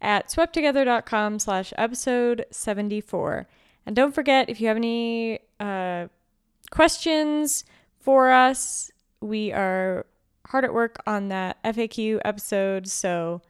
at 0.00 0.28
swepttogether.com 0.28 1.40
slash 1.40 1.74
episode 1.76 2.46
74. 2.50 3.46
And 3.84 3.94
don't 3.94 4.14
forget, 4.14 4.48
if 4.48 4.62
you 4.62 4.68
have 4.68 4.78
any 4.78 5.40
uh, 5.60 6.06
questions 6.70 7.66
for 8.00 8.30
us, 8.30 8.90
we 9.20 9.52
are 9.52 10.06
hard 10.46 10.64
at 10.64 10.72
work 10.74 11.02
on 11.06 11.28
that 11.28 11.62
FAQ 11.64 12.20
episode. 12.24 12.88
So 12.88 13.42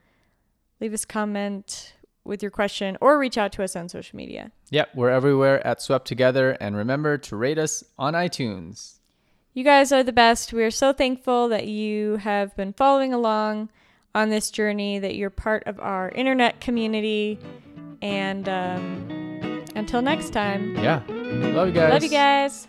leave 0.81 0.93
us 0.93 1.05
a 1.05 1.07
comment 1.07 1.95
with 2.25 2.43
your 2.43 2.51
question 2.51 2.97
or 3.01 3.19
reach 3.19 3.39
out 3.39 3.53
to 3.53 3.63
us 3.63 3.77
on 3.77 3.89
social 3.89 4.17
media. 4.17 4.51
Yep, 4.71 4.91
we're 4.95 5.11
everywhere 5.11 5.65
at 5.67 5.81
Swept 5.81 6.07
Together. 6.07 6.53
And 6.61 6.77
remember 6.77 7.19
to 7.19 7.37
rate 7.37 7.59
us 7.59 7.85
on 7.99 8.15
iTunes. 8.15 8.95
You 9.55 9.65
guys 9.65 9.91
are 9.93 10.03
the 10.03 10.13
best. 10.13 10.53
We 10.53 10.65
are 10.65 10.71
so 10.71 10.93
thankful 10.93 11.49
that 11.49 11.67
you 11.67 12.17
have 12.17 12.55
been 12.57 12.73
following 12.73 13.15
along 13.15 13.71
on 14.15 14.29
this 14.29 14.51
journey, 14.51 14.99
that 14.99 15.15
you're 15.15 15.31
part 15.31 15.63
of 15.67 15.79
our 15.81 16.11
internet 16.11 16.61
community. 16.61 17.39
And 18.03 18.49
um, 18.49 19.65
until 19.75 20.03
next 20.03 20.31
time, 20.31 20.75
Yeah. 20.77 21.03
Love 21.09 21.69
you 21.69 21.75
guys. 21.75 21.91
love 21.93 22.03
you 22.03 22.11
guys. 22.11 22.69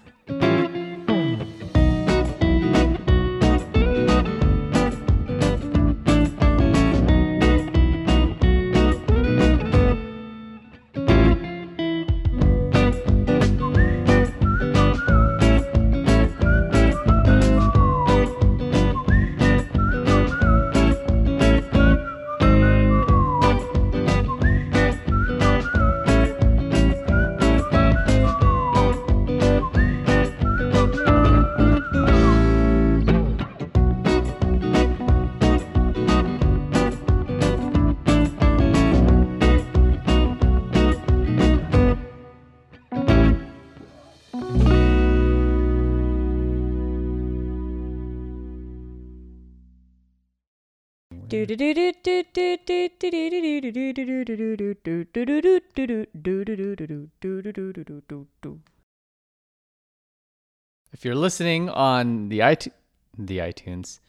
If 60.91 61.05
you're 61.05 61.13
listening 61.13 61.69
on 61.69 62.29
the 62.29 62.39
iTunes, 62.39 62.71
the 63.19 63.37
iTunes. 63.37 63.99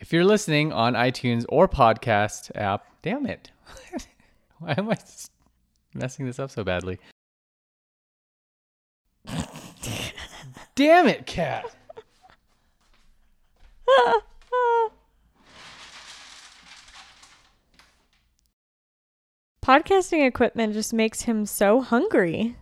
If 0.00 0.12
you're 0.12 0.24
listening 0.24 0.72
on 0.72 0.94
iTunes 0.94 1.44
or 1.48 1.68
podcast 1.68 2.50
app, 2.56 2.86
damn 3.02 3.24
it. 3.26 3.52
Why 4.58 4.74
am 4.76 4.90
I 4.90 4.96
messing 5.94 6.26
this 6.26 6.40
up 6.40 6.50
so 6.50 6.64
badly? 6.64 6.98
damn 10.74 11.06
it, 11.06 11.24
cat. 11.26 11.66
Podcasting 19.64 20.26
equipment 20.26 20.72
just 20.72 20.92
makes 20.92 21.22
him 21.22 21.46
so 21.46 21.82
hungry. 21.82 22.56